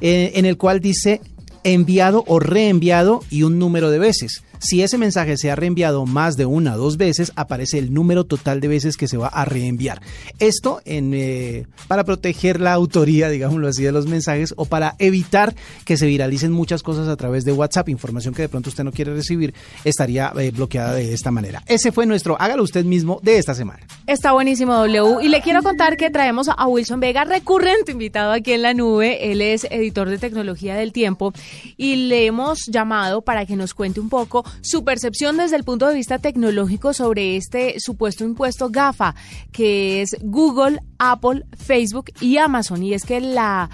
eh, 0.00 0.32
en 0.34 0.44
el 0.44 0.56
cual 0.56 0.80
dice 0.80 1.20
enviado 1.64 2.24
o 2.26 2.38
reenviado 2.38 3.22
y 3.30 3.42
un 3.42 3.58
número 3.58 3.90
de 3.90 3.98
veces. 3.98 4.42
Si 4.58 4.82
ese 4.82 4.98
mensaje 4.98 5.36
se 5.36 5.50
ha 5.50 5.56
reenviado 5.56 6.06
más 6.06 6.36
de 6.36 6.46
una 6.46 6.74
o 6.74 6.78
dos 6.78 6.96
veces, 6.96 7.32
aparece 7.36 7.78
el 7.78 7.92
número 7.92 8.24
total 8.24 8.60
de 8.60 8.68
veces 8.68 8.96
que 8.96 9.08
se 9.08 9.16
va 9.16 9.28
a 9.28 9.44
reenviar. 9.44 10.00
Esto 10.38 10.80
en, 10.84 11.12
eh, 11.14 11.66
para 11.88 12.04
proteger 12.04 12.60
la 12.60 12.72
autoría, 12.72 13.28
digámoslo 13.28 13.68
así, 13.68 13.82
de 13.82 13.92
los 13.92 14.06
mensajes 14.06 14.54
o 14.56 14.64
para 14.64 14.96
evitar 14.98 15.54
que 15.84 15.96
se 15.96 16.06
viralicen 16.06 16.52
muchas 16.52 16.82
cosas 16.82 17.08
a 17.08 17.16
través 17.16 17.44
de 17.44 17.52
WhatsApp. 17.52 17.88
Información 17.88 18.34
que 18.34 18.42
de 18.42 18.48
pronto 18.48 18.70
usted 18.70 18.84
no 18.84 18.92
quiere 18.92 19.14
recibir 19.14 19.54
estaría 19.84 20.32
eh, 20.38 20.50
bloqueada 20.50 20.94
de 20.94 21.12
esta 21.12 21.30
manera. 21.30 21.62
Ese 21.66 21.92
fue 21.92 22.06
nuestro 22.06 22.36
Hágalo 22.40 22.62
usted 22.62 22.84
mismo 22.84 23.20
de 23.22 23.38
esta 23.38 23.54
semana. 23.54 23.80
Está 24.06 24.32
buenísimo, 24.32 24.74
W. 24.74 25.24
Y 25.24 25.28
le 25.28 25.40
quiero 25.40 25.62
contar 25.62 25.96
que 25.96 26.10
traemos 26.10 26.48
a 26.48 26.66
Wilson 26.66 27.00
Vega, 27.00 27.24
recurrente 27.24 27.92
invitado 27.92 28.32
aquí 28.32 28.52
en 28.52 28.62
la 28.62 28.74
nube. 28.74 29.32
Él 29.32 29.42
es 29.42 29.64
editor 29.64 30.08
de 30.08 30.18
tecnología 30.18 30.76
del 30.76 30.92
tiempo 30.92 31.32
y 31.76 31.96
le 32.08 32.26
hemos 32.26 32.66
llamado 32.66 33.22
para 33.22 33.46
que 33.46 33.56
nos 33.56 33.74
cuente 33.74 34.00
un 34.00 34.08
poco 34.08 34.44
su 34.60 34.84
percepción 34.84 35.36
desde 35.36 35.56
el 35.56 35.64
punto 35.64 35.86
de 35.86 35.94
vista 35.94 36.18
tecnológico 36.18 36.92
sobre 36.92 37.36
este 37.36 37.78
supuesto 37.80 38.24
impuesto 38.24 38.70
GAFA, 38.70 39.14
que 39.52 40.02
es 40.02 40.16
Google, 40.20 40.80
Apple, 40.98 41.44
Facebook 41.56 42.06
y 42.20 42.38
Amazon. 42.38 42.82
Y 42.82 42.94
es 42.94 43.04
que 43.04 43.20
la 43.20 43.70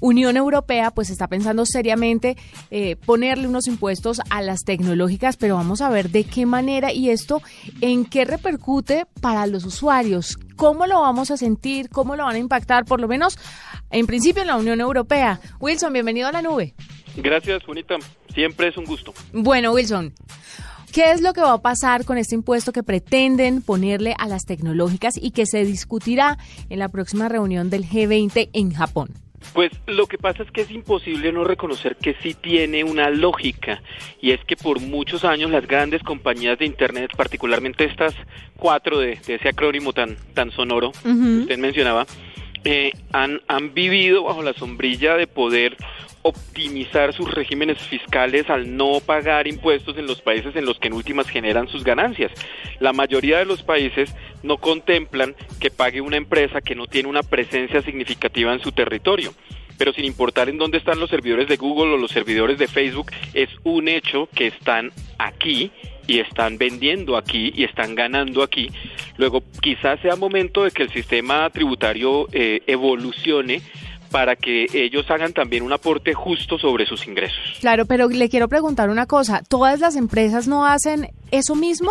Unión 0.00 0.36
Europea 0.36 0.90
pues 0.90 1.10
está 1.10 1.26
pensando 1.26 1.64
seriamente 1.64 2.36
eh, 2.70 2.96
ponerle 2.96 3.48
unos 3.48 3.66
impuestos 3.66 4.20
a 4.28 4.42
las 4.42 4.62
tecnológicas, 4.64 5.36
pero 5.36 5.56
vamos 5.56 5.80
a 5.80 5.88
ver 5.88 6.10
de 6.10 6.24
qué 6.24 6.44
manera 6.44 6.92
y 6.92 7.10
esto 7.10 7.40
en 7.80 8.04
qué 8.04 8.24
repercute 8.24 9.06
para 9.20 9.46
los 9.46 9.64
usuarios, 9.64 10.36
cómo 10.56 10.86
lo 10.86 11.00
vamos 11.00 11.30
a 11.30 11.36
sentir, 11.36 11.88
cómo 11.88 12.14
lo 12.14 12.24
van 12.24 12.36
a 12.36 12.38
impactar, 12.38 12.84
por 12.84 13.00
lo 13.00 13.08
menos 13.08 13.38
en 13.90 14.06
principio 14.06 14.42
en 14.42 14.48
la 14.48 14.56
Unión 14.56 14.80
Europea. 14.80 15.40
Wilson, 15.60 15.92
bienvenido 15.92 16.28
a 16.28 16.32
la 16.32 16.42
nube. 16.42 16.74
Gracias, 17.16 17.64
Juanita. 17.64 17.96
Siempre 18.36 18.68
es 18.68 18.76
un 18.76 18.84
gusto. 18.84 19.14
Bueno, 19.32 19.72
Wilson. 19.72 20.12
¿Qué 20.92 21.10
es 21.10 21.22
lo 21.22 21.32
que 21.32 21.40
va 21.40 21.54
a 21.54 21.62
pasar 21.62 22.04
con 22.04 22.18
este 22.18 22.34
impuesto 22.34 22.70
que 22.70 22.82
pretenden 22.82 23.62
ponerle 23.62 24.14
a 24.18 24.28
las 24.28 24.44
tecnológicas 24.44 25.14
y 25.16 25.30
que 25.30 25.46
se 25.46 25.64
discutirá 25.64 26.36
en 26.68 26.78
la 26.78 26.90
próxima 26.90 27.30
reunión 27.30 27.70
del 27.70 27.84
G20 27.84 28.50
en 28.52 28.74
Japón? 28.74 29.08
Pues 29.54 29.72
lo 29.86 30.06
que 30.06 30.18
pasa 30.18 30.42
es 30.42 30.50
que 30.50 30.60
es 30.62 30.70
imposible 30.70 31.32
no 31.32 31.44
reconocer 31.44 31.96
que 31.96 32.14
sí 32.22 32.34
tiene 32.34 32.84
una 32.84 33.08
lógica 33.08 33.82
y 34.20 34.32
es 34.32 34.44
que 34.44 34.56
por 34.56 34.80
muchos 34.80 35.24
años 35.24 35.50
las 35.50 35.66
grandes 35.66 36.02
compañías 36.02 36.58
de 36.58 36.66
Internet, 36.66 37.12
particularmente 37.16 37.84
estas 37.84 38.14
cuatro 38.56 38.98
de, 38.98 39.18
ese 39.26 39.48
acrónimo 39.48 39.94
tan, 39.94 40.16
tan 40.34 40.50
sonoro 40.50 40.92
que 40.92 41.08
usted 41.08 41.58
mencionaba, 41.58 42.06
eh, 42.64 42.92
han, 43.12 43.40
han 43.48 43.72
vivido 43.72 44.24
bajo 44.24 44.42
la 44.42 44.52
sombrilla 44.52 45.14
de 45.16 45.26
poder 45.26 45.76
optimizar 46.26 47.12
sus 47.12 47.32
regímenes 47.32 47.78
fiscales 47.78 48.50
al 48.50 48.76
no 48.76 48.98
pagar 49.00 49.46
impuestos 49.46 49.96
en 49.96 50.06
los 50.06 50.20
países 50.20 50.56
en 50.56 50.64
los 50.66 50.78
que 50.78 50.88
en 50.88 50.94
últimas 50.94 51.28
generan 51.28 51.68
sus 51.68 51.84
ganancias. 51.84 52.32
La 52.80 52.92
mayoría 52.92 53.38
de 53.38 53.44
los 53.44 53.62
países 53.62 54.12
no 54.42 54.58
contemplan 54.58 55.36
que 55.60 55.70
pague 55.70 56.00
una 56.00 56.16
empresa 56.16 56.60
que 56.60 56.74
no 56.74 56.86
tiene 56.86 57.08
una 57.08 57.22
presencia 57.22 57.80
significativa 57.82 58.52
en 58.52 58.60
su 58.60 58.72
territorio 58.72 59.32
pero 59.78 59.92
sin 59.92 60.06
importar 60.06 60.48
en 60.48 60.56
dónde 60.56 60.78
están 60.78 60.98
los 60.98 61.10
servidores 61.10 61.48
de 61.48 61.56
Google 61.56 61.92
o 61.92 61.96
los 61.98 62.10
servidores 62.10 62.56
de 62.58 62.66
Facebook, 62.66 63.12
es 63.34 63.50
un 63.62 63.88
hecho 63.88 64.26
que 64.34 64.46
están 64.46 64.90
aquí 65.18 65.70
y 66.06 66.20
están 66.20 66.56
vendiendo 66.56 67.16
aquí 67.16 67.52
y 67.54 67.64
están 67.64 67.94
ganando 67.94 68.42
aquí. 68.42 68.70
Luego, 69.18 69.42
quizás 69.60 70.00
sea 70.00 70.16
momento 70.16 70.64
de 70.64 70.70
que 70.70 70.82
el 70.82 70.90
sistema 70.90 71.50
tributario 71.50 72.26
eh, 72.32 72.62
evolucione 72.66 73.60
para 74.16 74.34
que 74.34 74.66
ellos 74.72 75.04
hagan 75.10 75.34
también 75.34 75.62
un 75.62 75.74
aporte 75.74 76.14
justo 76.14 76.58
sobre 76.58 76.86
sus 76.86 77.06
ingresos. 77.06 77.58
Claro, 77.60 77.84
pero 77.84 78.08
le 78.08 78.30
quiero 78.30 78.48
preguntar 78.48 78.88
una 78.88 79.04
cosa, 79.04 79.42
¿todas 79.46 79.78
las 79.78 79.94
empresas 79.94 80.48
no 80.48 80.64
hacen 80.64 81.10
eso 81.30 81.54
mismo 81.54 81.90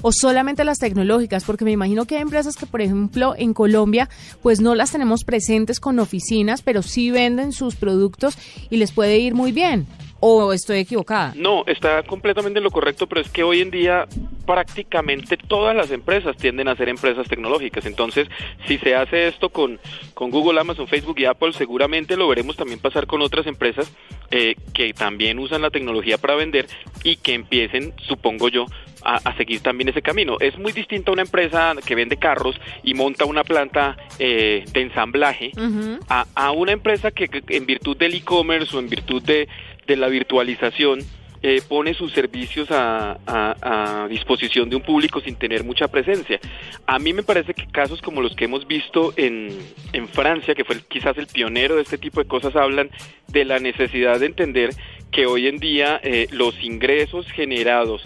o 0.00 0.10
solamente 0.10 0.64
las 0.64 0.78
tecnológicas? 0.78 1.44
Porque 1.44 1.66
me 1.66 1.72
imagino 1.72 2.06
que 2.06 2.16
hay 2.16 2.22
empresas 2.22 2.56
que, 2.56 2.64
por 2.64 2.80
ejemplo, 2.80 3.34
en 3.36 3.52
Colombia, 3.52 4.08
pues 4.40 4.62
no 4.62 4.74
las 4.74 4.92
tenemos 4.92 5.24
presentes 5.24 5.78
con 5.78 5.98
oficinas, 5.98 6.62
pero 6.62 6.80
sí 6.80 7.10
venden 7.10 7.52
sus 7.52 7.76
productos 7.76 8.38
y 8.70 8.78
les 8.78 8.92
puede 8.92 9.18
ir 9.18 9.34
muy 9.34 9.52
bien. 9.52 9.86
¿O 10.20 10.52
estoy 10.52 10.78
equivocada? 10.78 11.32
No, 11.36 11.64
está 11.66 12.02
completamente 12.02 12.58
en 12.58 12.64
lo 12.64 12.70
correcto, 12.70 13.06
pero 13.06 13.20
es 13.20 13.28
que 13.28 13.42
hoy 13.42 13.60
en 13.60 13.70
día 13.70 14.06
prácticamente 14.46 15.36
todas 15.36 15.76
las 15.76 15.90
empresas 15.90 16.36
tienden 16.36 16.68
a 16.68 16.76
ser 16.76 16.88
empresas 16.88 17.28
tecnológicas. 17.28 17.84
Entonces, 17.84 18.28
si 18.66 18.78
se 18.78 18.94
hace 18.94 19.28
esto 19.28 19.50
con, 19.50 19.78
con 20.14 20.30
Google, 20.30 20.60
Amazon, 20.60 20.86
Facebook 20.86 21.18
y 21.18 21.26
Apple, 21.26 21.52
seguramente 21.52 22.16
lo 22.16 22.28
veremos 22.28 22.56
también 22.56 22.78
pasar 22.78 23.06
con 23.06 23.20
otras 23.20 23.46
empresas 23.46 23.92
eh, 24.30 24.54
que 24.72 24.94
también 24.94 25.38
usan 25.38 25.62
la 25.62 25.70
tecnología 25.70 26.16
para 26.16 26.36
vender 26.36 26.66
y 27.04 27.16
que 27.16 27.34
empiecen, 27.34 27.92
supongo 28.06 28.48
yo, 28.48 28.66
a, 29.02 29.36
seguir 29.36 29.60
también 29.60 29.88
ese 29.88 30.02
camino. 30.02 30.36
Es 30.40 30.58
muy 30.58 30.72
distinto 30.72 31.12
a 31.12 31.14
una 31.14 31.22
empresa 31.22 31.74
que 31.84 31.94
vende 31.94 32.16
carros 32.16 32.56
y 32.82 32.94
monta 32.94 33.24
una 33.24 33.44
planta 33.44 33.96
eh, 34.18 34.64
de 34.72 34.80
ensamblaje 34.80 35.52
a, 36.08 36.26
a, 36.34 36.50
una 36.50 36.72
empresa 36.72 37.12
que 37.12 37.28
en 37.48 37.66
virtud 37.66 37.96
del 37.96 38.14
e-commerce 38.14 38.76
o 38.76 38.80
en 38.80 38.88
virtud 38.88 39.22
de 39.22 39.48
de 39.86 39.96
la 39.96 40.08
virtualización 40.08 41.00
eh, 41.42 41.62
pone 41.68 41.94
sus 41.94 42.12
servicios 42.12 42.68
a, 42.70 44.06
disposición 44.08 44.70
de 44.70 44.76
un 44.76 44.82
público 44.82 45.20
sin 45.20 45.36
tener 45.36 45.64
mucha 45.64 45.88
presencia. 45.88 46.40
A 46.86 46.98
mí 46.98 47.12
me 47.12 47.22
parece 47.22 47.54
que 47.54 47.66
casos 47.66 48.00
como 48.00 48.20
los 48.20 48.34
que 48.34 48.46
hemos 48.46 48.66
visto 48.66 49.12
en, 49.16 49.48
en 49.92 50.08
Francia, 50.08 50.54
que 50.54 50.64
fue 50.64 50.80
quizás 50.88 51.18
el 51.18 51.26
pionero 51.26 51.76
de 51.76 51.82
este 51.82 51.98
tipo 51.98 52.20
de 52.22 52.28
cosas, 52.28 52.56
hablan 52.56 52.90
de 53.28 53.44
la 53.44 53.58
necesidad 53.58 54.20
de 54.20 54.26
entender 54.26 54.70
que 55.10 55.26
hoy 55.26 55.48
en 55.48 55.58
día 55.58 56.00
eh, 56.02 56.26
los 56.30 56.62
ingresos 56.62 57.30
generados 57.30 58.02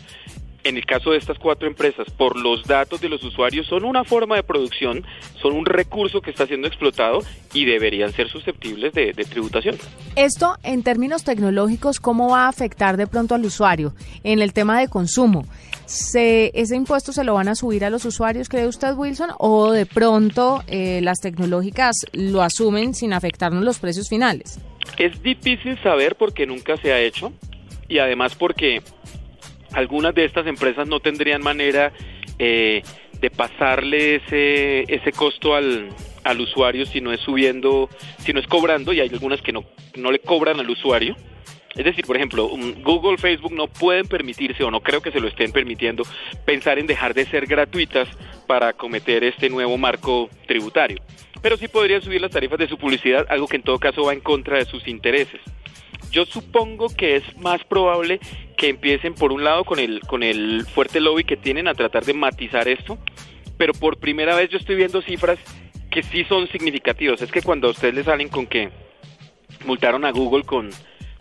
en 0.64 0.76
el 0.76 0.84
caso 0.84 1.10
de 1.10 1.18
estas 1.18 1.38
cuatro 1.38 1.66
empresas, 1.66 2.08
por 2.10 2.38
los 2.38 2.64
datos 2.64 3.00
de 3.00 3.08
los 3.08 3.22
usuarios, 3.22 3.66
son 3.66 3.84
una 3.84 4.04
forma 4.04 4.36
de 4.36 4.42
producción, 4.42 5.04
son 5.40 5.54
un 5.54 5.66
recurso 5.66 6.20
que 6.20 6.30
está 6.30 6.46
siendo 6.46 6.68
explotado 6.68 7.20
y 7.52 7.64
deberían 7.64 8.12
ser 8.12 8.28
susceptibles 8.28 8.92
de, 8.92 9.12
tributación. 9.30 9.76
Esto, 10.16 10.56
en 10.62 10.82
términos 10.82 11.24
tecnológicos, 11.24 12.00
¿cómo 12.00 12.30
va 12.30 12.46
a 12.46 12.48
afectar 12.48 12.96
de 12.96 13.06
pronto 13.06 13.34
al 13.34 13.44
usuario 13.44 13.94
en 14.24 14.40
el 14.40 14.52
tema 14.52 14.80
de 14.80 14.88
consumo? 14.88 15.44
¿Se, 15.86 16.50
¿Ese 16.54 16.76
impuesto 16.76 17.12
se 17.12 17.24
lo 17.24 17.34
van 17.34 17.48
a 17.48 17.54
subir 17.54 17.84
a 17.84 17.90
los 17.90 18.04
usuarios, 18.04 18.48
cree 18.48 18.66
usted, 18.66 18.94
Wilson? 18.94 19.30
¿O 19.38 19.72
de 19.72 19.86
pronto 19.86 20.62
eh, 20.66 21.00
las 21.02 21.20
tecnológicas 21.20 21.96
lo 22.12 22.42
asumen 22.42 22.94
sin 22.94 23.12
afectarnos 23.12 23.64
los 23.64 23.78
precios 23.78 24.08
finales? 24.08 24.60
Es 24.98 25.22
difícil 25.22 25.80
saber 25.82 26.16
porque 26.16 26.46
nunca 26.46 26.76
se 26.76 26.92
ha 26.92 27.00
hecho 27.00 27.32
y 27.88 27.98
además 27.98 28.34
porque 28.36 28.82
algunas 29.72 30.14
de 30.14 30.24
estas 30.24 30.46
empresas 30.46 30.88
no 30.88 31.00
tendrían 31.00 31.42
manera 31.42 31.92
eh, 32.38 32.82
de 33.20 33.30
pasarle 33.30 34.16
ese, 34.16 34.82
ese 34.92 35.12
costo 35.12 35.54
al, 35.54 35.88
al 36.24 36.40
usuario 36.40 36.86
si 36.86 37.00
no 37.00 37.12
es 37.12 37.20
subiendo, 37.20 37.88
si 38.18 38.32
no 38.32 38.40
es 38.40 38.46
cobrando, 38.46 38.92
y 38.92 39.00
hay 39.00 39.08
algunas 39.08 39.40
que 39.42 39.52
no, 39.52 39.64
no 39.96 40.10
le 40.10 40.18
cobran 40.20 40.58
al 40.58 40.70
usuario. 40.70 41.16
Es 41.76 41.84
decir, 41.84 42.04
por 42.04 42.16
ejemplo, 42.16 42.48
Google, 42.82 43.16
Facebook 43.16 43.52
no 43.52 43.68
pueden 43.68 44.06
permitirse, 44.06 44.64
o 44.64 44.70
no 44.70 44.80
creo 44.80 45.00
que 45.00 45.12
se 45.12 45.20
lo 45.20 45.28
estén 45.28 45.52
permitiendo, 45.52 46.02
pensar 46.44 46.78
en 46.78 46.86
dejar 46.86 47.14
de 47.14 47.26
ser 47.26 47.46
gratuitas 47.46 48.08
para 48.46 48.72
cometer 48.72 49.22
este 49.22 49.48
nuevo 49.48 49.78
marco 49.78 50.28
tributario. 50.46 50.98
Pero 51.42 51.56
sí 51.56 51.68
podrían 51.68 52.02
subir 52.02 52.20
las 52.20 52.32
tarifas 52.32 52.58
de 52.58 52.68
su 52.68 52.76
publicidad, 52.76 53.26
algo 53.30 53.46
que 53.46 53.56
en 53.56 53.62
todo 53.62 53.78
caso 53.78 54.04
va 54.04 54.12
en 54.12 54.20
contra 54.20 54.58
de 54.58 54.64
sus 54.64 54.88
intereses. 54.88 55.40
Yo 56.10 56.26
supongo 56.26 56.88
que 56.88 57.16
es 57.16 57.36
más 57.38 57.62
probable 57.64 58.20
que 58.56 58.68
empiecen 58.68 59.14
por 59.14 59.32
un 59.32 59.44
lado 59.44 59.64
con 59.64 59.78
el, 59.78 60.00
con 60.00 60.22
el 60.22 60.66
fuerte 60.66 61.00
lobby 61.00 61.24
que 61.24 61.36
tienen 61.36 61.68
a 61.68 61.74
tratar 61.74 62.04
de 62.04 62.14
matizar 62.14 62.68
esto, 62.68 62.98
pero 63.56 63.72
por 63.72 63.98
primera 63.98 64.34
vez 64.34 64.50
yo 64.50 64.58
estoy 64.58 64.76
viendo 64.76 65.02
cifras 65.02 65.38
que 65.90 66.02
sí 66.02 66.24
son 66.24 66.48
significativas. 66.48 67.22
Es 67.22 67.30
que 67.30 67.42
cuando 67.42 67.68
a 67.68 67.70
ustedes 67.70 67.94
le 67.94 68.04
salen 68.04 68.28
con 68.28 68.46
que 68.46 68.70
multaron 69.64 70.04
a 70.04 70.10
Google 70.10 70.44
con 70.44 70.70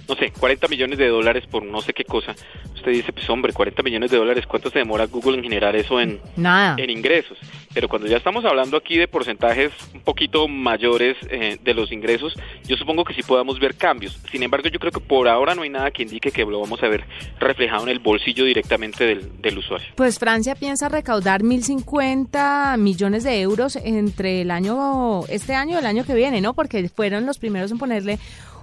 no 0.09 0.15
sé, 0.15 0.31
40 0.37 0.67
millones 0.67 0.97
de 0.97 1.07
dólares 1.07 1.45
por 1.49 1.63
no 1.63 1.81
sé 1.81 1.93
qué 1.93 2.03
cosa, 2.03 2.35
usted 2.73 2.91
dice, 2.91 3.13
pues 3.13 3.29
hombre, 3.29 3.53
40 3.53 3.83
millones 3.83 4.09
de 4.09 4.17
dólares, 4.17 4.45
¿cuánto 4.47 4.71
se 4.71 4.79
demora 4.79 5.05
Google 5.05 5.37
en 5.37 5.43
generar 5.43 5.75
eso 5.75 6.01
en, 6.01 6.19
Nada. 6.35 6.75
en 6.77 6.89
ingresos? 6.89 7.37
Pero 7.73 7.87
cuando 7.87 8.07
ya 8.07 8.17
estamos 8.17 8.43
hablando 8.45 8.77
aquí 8.77 8.97
de 8.97 9.07
porcentajes 9.07 9.71
un 9.93 10.01
poquito 10.01 10.47
mayores 10.47 11.15
eh, 11.29 11.59
de 11.63 11.73
los 11.75 11.91
ingresos, 11.91 12.33
yo 12.65 12.75
supongo 12.75 13.05
que 13.05 13.13
sí 13.13 13.21
podamos 13.21 13.59
ver 13.59 13.75
cambios. 13.75 14.19
Sin 14.31 14.41
embargo, 14.41 14.69
yo 14.69 14.79
creo 14.79 14.91
que 14.91 14.99
por 14.99 15.27
ahora 15.27 15.53
no 15.53 15.61
hay 15.61 15.69
nada 15.69 15.91
que 15.91 16.01
indique 16.01 16.31
que 16.31 16.43
lo 16.43 16.59
vamos 16.59 16.81
a 16.81 16.87
ver 16.87 17.05
reflejado 17.39 17.83
en 17.83 17.89
el 17.89 17.99
bolsillo 17.99 18.43
directamente 18.45 19.05
del, 19.05 19.39
del 19.39 19.59
usuario. 19.59 19.87
Pues 19.95 20.17
Francia 20.17 20.55
piensa 20.55 20.89
recaudar 20.89 21.43
1.050 21.43 22.77
millones 22.79 23.23
de 23.23 23.39
euros 23.41 23.75
entre 23.75 24.41
el 24.41 24.49
año, 24.49 25.25
este 25.27 25.53
año 25.53 25.75
y 25.75 25.79
el 25.79 25.85
año 25.85 26.03
que 26.03 26.15
viene, 26.15 26.41
¿no? 26.41 26.55
Porque 26.55 26.89
fueron 26.89 27.27
los 27.27 27.37
primeros 27.37 27.71
en 27.71 27.77
ponerle 27.77 28.17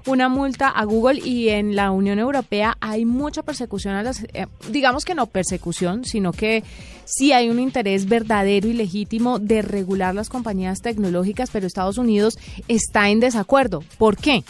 una 0.06 0.28
multa 0.28 0.68
a 0.68 0.84
Google 0.84 1.20
y 1.24 1.48
en 1.48 1.76
la 1.76 1.90
Unión 1.90 2.18
Europea 2.18 2.76
hay 2.80 3.04
mucha 3.04 3.42
persecución 3.42 3.94
a 3.94 4.02
las, 4.02 4.22
eh, 4.32 4.46
digamos 4.70 5.04
que 5.04 5.14
no 5.14 5.26
persecución, 5.26 6.04
sino 6.04 6.32
que 6.32 6.62
sí 7.04 7.32
hay 7.32 7.50
un 7.50 7.58
interés 7.58 8.06
verdadero 8.06 8.68
y 8.68 8.72
legítimo 8.72 9.38
de 9.38 9.62
regular 9.62 10.14
las 10.14 10.28
compañías 10.28 10.80
tecnológicas, 10.80 11.50
pero 11.50 11.66
Estados 11.66 11.98
Unidos 11.98 12.38
está 12.68 13.10
en 13.10 13.20
desacuerdo. 13.20 13.82
¿Por 13.98 14.16
qué? 14.16 14.44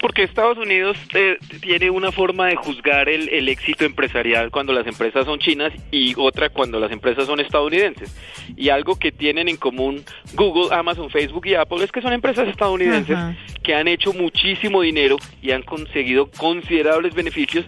Porque 0.00 0.22
Estados 0.22 0.56
Unidos 0.56 0.96
eh, 1.14 1.36
tiene 1.60 1.90
una 1.90 2.10
forma 2.10 2.46
de 2.46 2.56
juzgar 2.56 3.08
el, 3.08 3.28
el, 3.28 3.48
éxito 3.48 3.84
empresarial 3.84 4.50
cuando 4.50 4.72
las 4.72 4.86
empresas 4.86 5.26
son 5.26 5.38
chinas 5.38 5.72
y 5.90 6.14
otra 6.16 6.48
cuando 6.48 6.80
las 6.80 6.90
empresas 6.90 7.26
son 7.26 7.38
estadounidenses. 7.38 8.16
Y 8.56 8.70
algo 8.70 8.96
que 8.96 9.12
tienen 9.12 9.48
en 9.48 9.56
común 9.56 10.02
Google, 10.34 10.74
Amazon, 10.74 11.10
Facebook 11.10 11.46
y 11.46 11.54
Apple 11.54 11.84
es 11.84 11.92
que 11.92 12.00
son 12.00 12.14
empresas 12.14 12.48
estadounidenses 12.48 13.16
Ajá. 13.16 13.36
que 13.62 13.74
han 13.74 13.88
hecho 13.88 14.14
muchísimo 14.14 14.80
dinero 14.80 15.18
y 15.42 15.50
han 15.50 15.62
conseguido 15.62 16.30
considerables 16.30 17.14
beneficios 17.14 17.66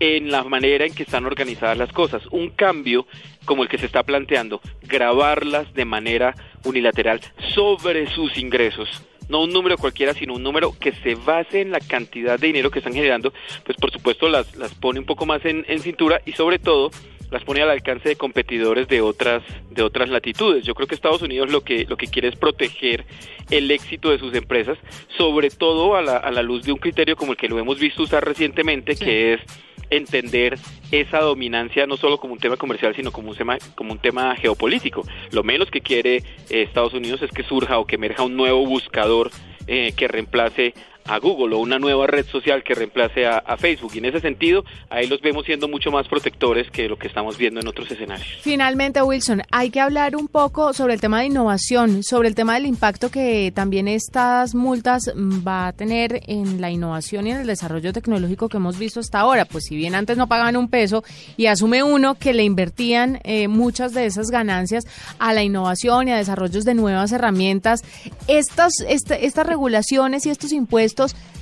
en 0.00 0.30
la 0.30 0.44
manera 0.44 0.86
en 0.86 0.94
que 0.94 1.02
están 1.02 1.26
organizadas 1.26 1.76
las 1.76 1.92
cosas. 1.92 2.22
Un 2.30 2.50
cambio 2.50 3.06
como 3.44 3.62
el 3.62 3.68
que 3.68 3.78
se 3.78 3.86
está 3.86 4.02
planteando, 4.02 4.60
grabarlas 4.82 5.72
de 5.74 5.84
manera 5.84 6.34
unilateral 6.64 7.20
sobre 7.54 8.06
sus 8.08 8.38
ingresos 8.38 9.02
no 9.28 9.42
un 9.42 9.52
número 9.52 9.76
cualquiera, 9.76 10.14
sino 10.14 10.34
un 10.34 10.42
número 10.42 10.74
que 10.78 10.92
se 10.92 11.14
base 11.14 11.60
en 11.60 11.70
la 11.70 11.80
cantidad 11.80 12.38
de 12.38 12.46
dinero 12.46 12.70
que 12.70 12.78
están 12.78 12.94
generando, 12.94 13.32
pues 13.64 13.76
por 13.78 13.90
supuesto 13.90 14.28
las, 14.28 14.56
las 14.56 14.74
pone 14.74 15.00
un 15.00 15.06
poco 15.06 15.26
más 15.26 15.44
en, 15.44 15.64
en 15.68 15.80
cintura 15.80 16.20
y 16.24 16.32
sobre 16.32 16.58
todo 16.58 16.90
las 17.30 17.44
pone 17.44 17.60
al 17.60 17.70
alcance 17.70 18.08
de 18.08 18.16
competidores 18.16 18.88
de 18.88 19.00
otras 19.00 19.42
de 19.70 19.82
otras 19.82 20.08
latitudes. 20.08 20.64
Yo 20.64 20.74
creo 20.74 20.88
que 20.88 20.94
Estados 20.94 21.22
Unidos 21.22 21.50
lo 21.50 21.62
que 21.62 21.84
lo 21.84 21.96
que 21.96 22.06
quiere 22.06 22.28
es 22.28 22.36
proteger 22.36 23.04
el 23.50 23.70
éxito 23.70 24.10
de 24.10 24.18
sus 24.18 24.34
empresas, 24.34 24.78
sobre 25.16 25.50
todo 25.50 25.96
a 25.96 26.02
la, 26.02 26.16
a 26.16 26.30
la 26.30 26.42
luz 26.42 26.64
de 26.64 26.72
un 26.72 26.78
criterio 26.78 27.16
como 27.16 27.32
el 27.32 27.38
que 27.38 27.48
lo 27.48 27.58
hemos 27.58 27.78
visto 27.78 28.02
usar 28.02 28.24
recientemente, 28.24 28.94
sí. 28.94 29.04
que 29.04 29.34
es 29.34 29.40
entender 29.90 30.58
esa 30.90 31.20
dominancia 31.20 31.86
no 31.86 31.96
solo 31.96 32.18
como 32.18 32.34
un 32.34 32.38
tema 32.38 32.56
comercial, 32.56 32.94
sino 32.94 33.12
como 33.12 33.30
un 33.30 33.36
tema, 33.36 33.58
como 33.74 33.92
un 33.92 33.98
tema 33.98 34.34
geopolítico. 34.36 35.02
Lo 35.32 35.42
menos 35.42 35.70
que 35.70 35.80
quiere 35.80 36.16
eh, 36.16 36.62
Estados 36.62 36.94
Unidos 36.94 37.22
es 37.22 37.30
que 37.30 37.42
surja 37.42 37.78
o 37.78 37.86
que 37.86 37.96
emerja 37.96 38.22
un 38.22 38.36
nuevo 38.36 38.66
buscador 38.66 39.30
eh, 39.66 39.92
que 39.96 40.08
reemplace 40.08 40.74
a 41.08 41.18
Google 41.18 41.56
o 41.56 41.58
una 41.58 41.78
nueva 41.78 42.06
red 42.06 42.26
social 42.26 42.62
que 42.62 42.74
reemplace 42.74 43.26
a, 43.26 43.56
Facebook. 43.58 43.92
Y 43.94 43.98
en 43.98 44.04
ese 44.04 44.20
sentido, 44.20 44.64
ahí 44.88 45.06
los 45.08 45.20
vemos 45.20 45.44
siendo 45.44 45.66
mucho 45.68 45.90
más 45.90 46.06
protectores 46.06 46.70
que 46.70 46.88
lo 46.88 46.96
que 46.96 47.08
estamos 47.08 47.36
viendo 47.36 47.60
en 47.60 47.66
otros 47.66 47.90
escenarios. 47.90 48.28
Finalmente, 48.42 49.02
Wilson, 49.02 49.42
hay 49.50 49.70
que 49.70 49.80
hablar 49.80 50.14
un 50.14 50.28
poco 50.28 50.72
sobre 50.72 50.94
el 50.94 51.00
tema 51.00 51.20
de 51.20 51.26
innovación, 51.26 52.02
sobre 52.04 52.28
el 52.28 52.34
tema 52.34 52.54
del 52.54 52.66
impacto 52.66 53.10
que 53.10 53.50
también 53.54 53.88
estas 53.88 54.54
multas 54.54 55.02
va 55.16 55.68
a 55.68 55.72
tener 55.72 56.20
en 56.26 56.60
la 56.60 56.70
innovación 56.70 57.26
y 57.26 57.32
en 57.32 57.38
el 57.38 57.46
desarrollo 57.46 57.92
tecnológico 57.92 58.48
que 58.48 58.58
hemos 58.58 58.78
visto 58.78 59.00
hasta 59.00 59.20
ahora. 59.20 59.44
Pues 59.44 59.64
si 59.64 59.76
bien 59.76 59.94
antes 59.94 60.16
no 60.16 60.28
pagaban 60.28 60.56
un 60.56 60.68
peso 60.68 61.02
y 61.36 61.46
asume 61.46 61.82
uno 61.82 62.14
que 62.14 62.32
le 62.32 62.44
invertían 62.44 63.20
eh, 63.24 63.48
muchas 63.48 63.92
de 63.92 64.06
esas 64.06 64.30
ganancias 64.30 64.84
a 65.18 65.32
la 65.32 65.42
innovación 65.42 66.08
y 66.08 66.12
a 66.12 66.16
desarrollos 66.16 66.64
de 66.64 66.74
nuevas 66.74 67.10
herramientas, 67.12 67.82
estas, 68.28 68.72
este, 68.86 69.26
estas 69.26 69.46
regulaciones 69.46 70.26
y 70.26 70.30
estos 70.30 70.52
impuestos 70.52 70.97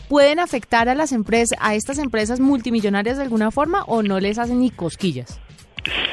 pueden 0.08 0.38
afectar 0.38 0.88
a 0.88 0.94
las 0.94 1.12
empresas, 1.12 1.58
a 1.60 1.74
estas 1.74 1.98
empresas 1.98 2.40
multimillonarias 2.40 3.16
de 3.16 3.24
alguna 3.24 3.50
forma 3.50 3.82
o 3.84 4.02
no 4.02 4.20
les 4.20 4.38
hacen 4.38 4.60
ni 4.60 4.70
cosquillas? 4.70 5.40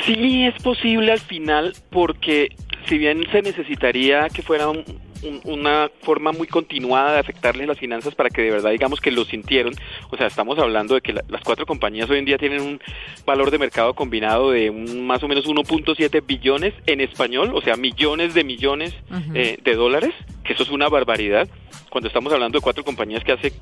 Sí, 0.05 0.45
es 0.45 0.61
posible 0.61 1.11
al 1.11 1.19
final 1.19 1.73
porque 1.89 2.49
si 2.87 2.97
bien 2.97 3.23
se 3.31 3.41
necesitaría 3.41 4.27
que 4.29 4.41
fuera 4.41 4.69
un, 4.69 4.83
un, 5.23 5.41
una 5.43 5.89
forma 6.01 6.31
muy 6.31 6.47
continuada 6.47 7.13
de 7.13 7.19
afectarles 7.19 7.67
las 7.67 7.77
finanzas 7.77 8.15
para 8.15 8.29
que 8.29 8.41
de 8.41 8.51
verdad 8.51 8.71
digamos 8.71 9.01
que 9.01 9.11
lo 9.11 9.25
sintieron, 9.25 9.73
o 10.09 10.17
sea, 10.17 10.27
estamos 10.27 10.57
hablando 10.59 10.95
de 10.95 11.01
que 11.01 11.13
la, 11.13 11.23
las 11.27 11.41
cuatro 11.43 11.65
compañías 11.65 12.09
hoy 12.09 12.19
en 12.19 12.25
día 12.25 12.37
tienen 12.37 12.61
un 12.61 12.79
valor 13.25 13.51
de 13.51 13.57
mercado 13.57 13.93
combinado 13.93 14.51
de 14.51 14.69
un, 14.69 15.05
más 15.05 15.23
o 15.23 15.27
menos 15.27 15.45
1.7 15.45 16.25
billones 16.25 16.73
en 16.85 17.01
español, 17.01 17.51
o 17.53 17.61
sea, 17.61 17.75
millones 17.75 18.33
de 18.33 18.43
millones 18.43 18.93
uh 19.09 19.13
-huh. 19.15 19.31
eh, 19.35 19.57
de 19.63 19.75
dólares, 19.75 20.13
que 20.43 20.53
eso 20.53 20.63
es 20.63 20.69
una 20.69 20.89
barbaridad, 20.89 21.47
cuando 21.89 22.07
estamos 22.07 22.31
hablando 22.33 22.57
de 22.57 22.63
cuatro 22.63 22.83
compañías 22.83 23.23
que 23.23 23.31
hace 23.31 23.53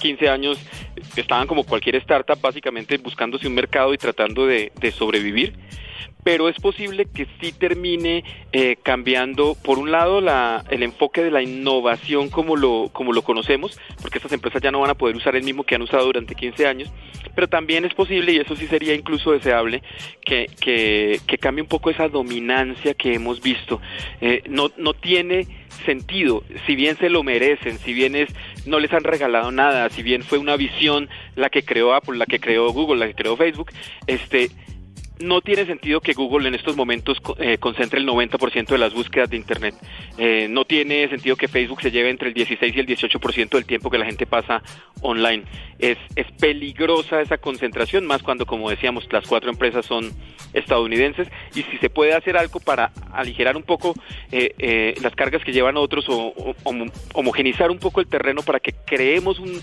15 0.00 0.28
años 0.28 0.58
estaban 1.16 1.46
como 1.46 1.64
cualquier 1.64 1.96
startup 1.96 2.40
básicamente 2.40 2.98
buscándose 2.98 3.46
un 3.48 3.54
mercado 3.54 3.92
y 3.92 3.98
tratando 3.98 4.46
de, 4.46 4.72
de 4.80 4.92
sobrevivir 4.92 5.54
pero 6.24 6.48
es 6.48 6.56
posible 6.56 7.06
que 7.06 7.26
sí 7.40 7.52
termine 7.52 8.24
eh, 8.52 8.76
cambiando, 8.82 9.56
por 9.62 9.78
un 9.78 9.90
lado, 9.90 10.20
la, 10.20 10.64
el 10.70 10.82
enfoque 10.82 11.22
de 11.22 11.30
la 11.30 11.42
innovación 11.42 12.28
como 12.28 12.56
lo, 12.56 12.90
como 12.92 13.12
lo 13.12 13.22
conocemos, 13.22 13.78
porque 14.00 14.18
estas 14.18 14.32
empresas 14.32 14.60
ya 14.60 14.70
no 14.70 14.80
van 14.80 14.90
a 14.90 14.94
poder 14.94 15.16
usar 15.16 15.36
el 15.36 15.44
mismo 15.44 15.64
que 15.64 15.74
han 15.74 15.82
usado 15.82 16.04
durante 16.04 16.34
15 16.34 16.66
años, 16.66 16.92
pero 17.34 17.48
también 17.48 17.84
es 17.84 17.94
posible, 17.94 18.32
y 18.32 18.38
eso 18.38 18.56
sí 18.56 18.66
sería 18.66 18.94
incluso 18.94 19.32
deseable, 19.32 19.82
que, 20.24 20.46
que, 20.60 21.20
que 21.26 21.38
cambie 21.38 21.62
un 21.62 21.68
poco 21.68 21.90
esa 21.90 22.08
dominancia 22.08 22.94
que 22.94 23.14
hemos 23.14 23.40
visto. 23.40 23.80
Eh, 24.20 24.42
no, 24.48 24.70
no 24.76 24.94
tiene 24.94 25.46
sentido, 25.84 26.42
si 26.66 26.74
bien 26.74 26.96
se 26.96 27.08
lo 27.08 27.22
merecen, 27.22 27.78
si 27.78 27.92
bien 27.92 28.14
es, 28.16 28.28
no 28.66 28.80
les 28.80 28.92
han 28.92 29.04
regalado 29.04 29.52
nada, 29.52 29.88
si 29.90 30.02
bien 30.02 30.22
fue 30.22 30.38
una 30.38 30.56
visión 30.56 31.08
la 31.36 31.50
que 31.50 31.62
creó 31.62 31.94
Apple, 31.94 32.18
la 32.18 32.26
que 32.26 32.40
creó 32.40 32.70
Google, 32.72 32.98
la 32.98 33.06
que 33.06 33.14
creó 33.14 33.36
Facebook, 33.36 33.70
este 34.06 34.50
no 35.20 35.40
tiene 35.40 35.66
sentido 35.66 36.00
que 36.00 36.12
Google 36.12 36.48
en 36.48 36.54
estos 36.54 36.76
momentos 36.76 37.18
eh, 37.38 37.58
concentre 37.58 38.00
el 38.00 38.06
90% 38.06 38.66
de 38.66 38.78
las 38.78 38.94
búsquedas 38.94 39.30
de 39.30 39.36
Internet. 39.36 39.74
Eh, 40.16 40.46
no 40.48 40.64
tiene 40.64 41.08
sentido 41.08 41.36
que 41.36 41.48
Facebook 41.48 41.82
se 41.82 41.90
lleve 41.90 42.10
entre 42.10 42.28
el 42.28 42.34
16 42.34 42.74
y 42.74 42.80
el 42.80 42.86
18% 42.86 43.48
del 43.50 43.66
tiempo 43.66 43.90
que 43.90 43.98
la 43.98 44.06
gente 44.06 44.26
pasa 44.26 44.62
online. 45.00 45.44
Es, 45.78 45.98
es 46.16 46.26
peligrosa 46.32 47.20
esa 47.20 47.38
concentración, 47.38 48.06
más 48.06 48.22
cuando, 48.22 48.46
como 48.46 48.70
decíamos, 48.70 49.06
las 49.12 49.26
cuatro 49.26 49.50
empresas 49.50 49.86
son 49.86 50.12
estadounidenses. 50.52 51.28
Y 51.54 51.62
si 51.62 51.78
se 51.78 51.90
puede 51.90 52.14
hacer 52.14 52.36
algo 52.36 52.60
para 52.60 52.92
aligerar 53.12 53.56
un 53.56 53.62
poco 53.62 53.94
eh, 54.30 54.94
las 55.02 55.14
cargas 55.14 55.42
que 55.44 55.52
llevan 55.52 55.76
otros 55.76 56.08
o, 56.08 56.32
o, 56.36 56.54
o, 56.64 56.74
homogenizar 57.14 57.70
un 57.70 57.78
poco 57.78 58.00
el 58.00 58.06
terreno 58.06 58.42
para 58.42 58.60
que 58.60 58.72
creemos 58.86 59.38
un 59.38 59.60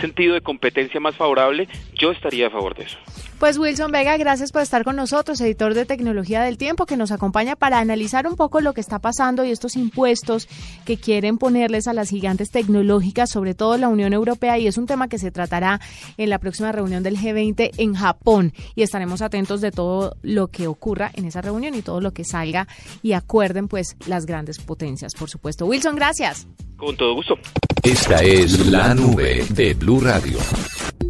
sentido 0.00 0.34
de 0.34 0.40
competencia 0.40 1.00
más 1.00 1.16
favorable, 1.16 1.68
yo 1.94 2.10
estaría 2.10 2.48
a 2.48 2.50
favor 2.50 2.74
de 2.76 2.84
eso. 2.84 2.98
Pues 3.38 3.58
Wilson 3.58 3.92
Vega, 3.92 4.16
gracias 4.16 4.50
por 4.50 4.62
estar 4.62 4.82
con 4.82 4.95
nosotros, 4.96 5.40
editor 5.40 5.74
de 5.74 5.86
Tecnología 5.86 6.42
del 6.42 6.58
Tiempo, 6.58 6.86
que 6.86 6.96
nos 6.96 7.12
acompaña 7.12 7.54
para 7.54 7.78
analizar 7.78 8.26
un 8.26 8.34
poco 8.34 8.60
lo 8.60 8.72
que 8.72 8.80
está 8.80 8.98
pasando 8.98 9.44
y 9.44 9.50
estos 9.50 9.76
impuestos 9.76 10.48
que 10.84 10.96
quieren 10.96 11.38
ponerles 11.38 11.86
a 11.86 11.92
las 11.92 12.08
gigantes 12.08 12.50
tecnológicas, 12.50 13.30
sobre 13.30 13.54
todo 13.54 13.76
la 13.78 13.88
Unión 13.88 14.12
Europea, 14.12 14.58
y 14.58 14.66
es 14.66 14.78
un 14.78 14.86
tema 14.86 15.08
que 15.08 15.18
se 15.18 15.30
tratará 15.30 15.80
en 16.16 16.30
la 16.30 16.38
próxima 16.38 16.72
reunión 16.72 17.02
del 17.02 17.16
G20 17.16 17.70
en 17.76 17.94
Japón. 17.94 18.52
Y 18.74 18.82
estaremos 18.82 19.22
atentos 19.22 19.60
de 19.60 19.70
todo 19.70 20.16
lo 20.22 20.48
que 20.48 20.66
ocurra 20.66 21.10
en 21.14 21.26
esa 21.26 21.40
reunión 21.40 21.74
y 21.74 21.82
todo 21.82 22.00
lo 22.00 22.12
que 22.12 22.24
salga 22.24 22.66
y 23.02 23.12
acuerden 23.12 23.68
pues 23.68 23.96
las 24.06 24.26
grandes 24.26 24.58
potencias, 24.58 25.12
por 25.14 25.30
supuesto. 25.30 25.66
Wilson, 25.66 25.96
gracias. 25.96 26.46
Con 26.76 26.96
todo 26.96 27.14
gusto. 27.14 27.34
Esta 27.82 28.22
es 28.22 28.66
la 28.66 28.94
nube 28.94 29.44
de 29.50 29.74
Blue 29.74 30.00
Radio. 30.00 30.38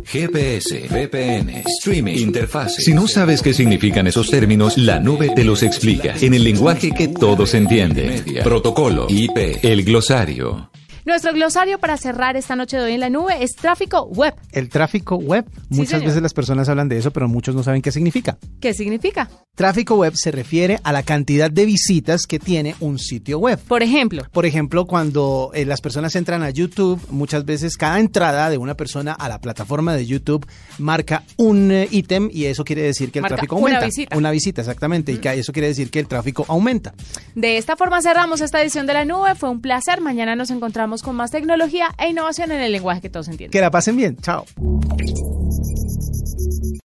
GPS, 0.06 0.88
VPN, 0.88 1.64
streaming, 1.78 2.16
interfaz. 2.16 2.76
Si 2.76 2.94
no 2.94 3.08
sabes 3.08 3.42
qué 3.42 3.52
significan 3.52 4.06
esos 4.06 4.30
términos, 4.30 4.78
la 4.78 5.00
nube 5.00 5.30
te 5.34 5.42
los 5.42 5.62
explica 5.64 6.14
en 6.20 6.32
el 6.32 6.44
lenguaje 6.44 6.92
que 6.92 7.08
todos 7.08 7.54
entienden. 7.54 8.24
Protocolo, 8.44 9.06
IP, 9.08 9.64
el 9.64 9.84
glosario. 9.84 10.70
Nuestro 11.06 11.32
glosario 11.32 11.78
para 11.78 11.96
cerrar 11.96 12.36
esta 12.36 12.56
noche 12.56 12.76
de 12.76 12.82
hoy 12.82 12.92
en 12.94 12.98
la 13.00 13.08
nube 13.08 13.32
es 13.40 13.52
tráfico 13.54 14.06
web. 14.06 14.34
El 14.50 14.68
tráfico 14.68 15.14
web, 15.14 15.44
Sí, 15.48 15.60
muchas 15.70 15.90
señor. 15.90 16.06
veces 16.08 16.20
las 16.22 16.34
personas 16.34 16.68
hablan 16.68 16.88
de 16.88 16.98
eso, 16.98 17.12
pero 17.12 17.28
muchos 17.28 17.54
no 17.54 17.62
saben 17.62 17.80
qué 17.80 17.92
significa. 17.92 18.38
¿Qué 18.60 18.74
significa? 18.74 19.30
Tráfico 19.54 19.94
web 19.94 20.14
se 20.16 20.32
refiere 20.32 20.80
a 20.82 20.92
la 20.92 21.04
cantidad 21.04 21.48
de 21.48 21.64
visitas 21.64 22.26
que 22.26 22.40
tiene 22.40 22.74
un 22.80 22.98
sitio 22.98 23.38
web. 23.38 23.56
Por 23.68 23.84
ejemplo, 23.84 24.24
Por 24.32 24.46
ejemplo, 24.46 24.84
cuando 24.86 25.52
eh, 25.54 25.64
las 25.64 25.80
personas 25.80 26.16
entran 26.16 26.42
a 26.42 26.50
YouTube, 26.50 27.00
muchas 27.10 27.44
veces 27.44 27.76
cada 27.76 28.00
entrada 28.00 28.50
de 28.50 28.58
una 28.58 28.74
persona 28.74 29.12
a 29.12 29.28
la 29.28 29.40
plataforma 29.40 29.94
de 29.94 30.06
YouTube 30.06 30.44
marca 30.78 31.22
un 31.36 31.70
eh, 31.70 31.88
ítem 31.92 32.28
y 32.32 32.46
eso 32.46 32.64
quiere 32.64 32.82
decir 32.82 33.12
que 33.12 33.20
el 33.20 33.22
Marca 33.22 33.36
tráfico 33.36 33.54
una 33.56 33.66
aumenta. 33.76 33.86
visita. 33.86 34.16
Una 34.18 34.30
visita, 34.32 34.60
exactamente. 34.62 35.12
Y 35.12 35.18
que 35.18 35.32
eso 35.34 35.52
quiere 35.52 35.68
decir 35.68 35.88
que 35.88 36.00
el 36.00 36.08
tráfico 36.08 36.44
aumenta. 36.48 36.94
de 37.36 37.58
esta 37.58 37.76
forma 37.76 38.02
cerramos 38.02 38.40
esta 38.40 38.60
edición 38.60 38.86
de 38.88 38.94
la 38.94 39.04
nube. 39.04 39.36
Fue 39.36 39.48
un 39.50 39.60
placer. 39.60 40.00
Mañana 40.00 40.34
nos 40.34 40.50
encontramos 40.50 40.95
con 41.02 41.16
más 41.16 41.30
tecnología 41.30 41.88
e 41.98 42.09
innovación 42.09 42.52
en 42.52 42.61
el 42.61 42.72
lenguaje 42.72 43.00
que 43.00 43.11
todos 43.11 43.28
entienden. 43.28 43.52
Que 43.52 43.61
la 43.61 43.70
pasen 43.70 43.96
bien. 43.96 44.16
Chao. 44.18 44.44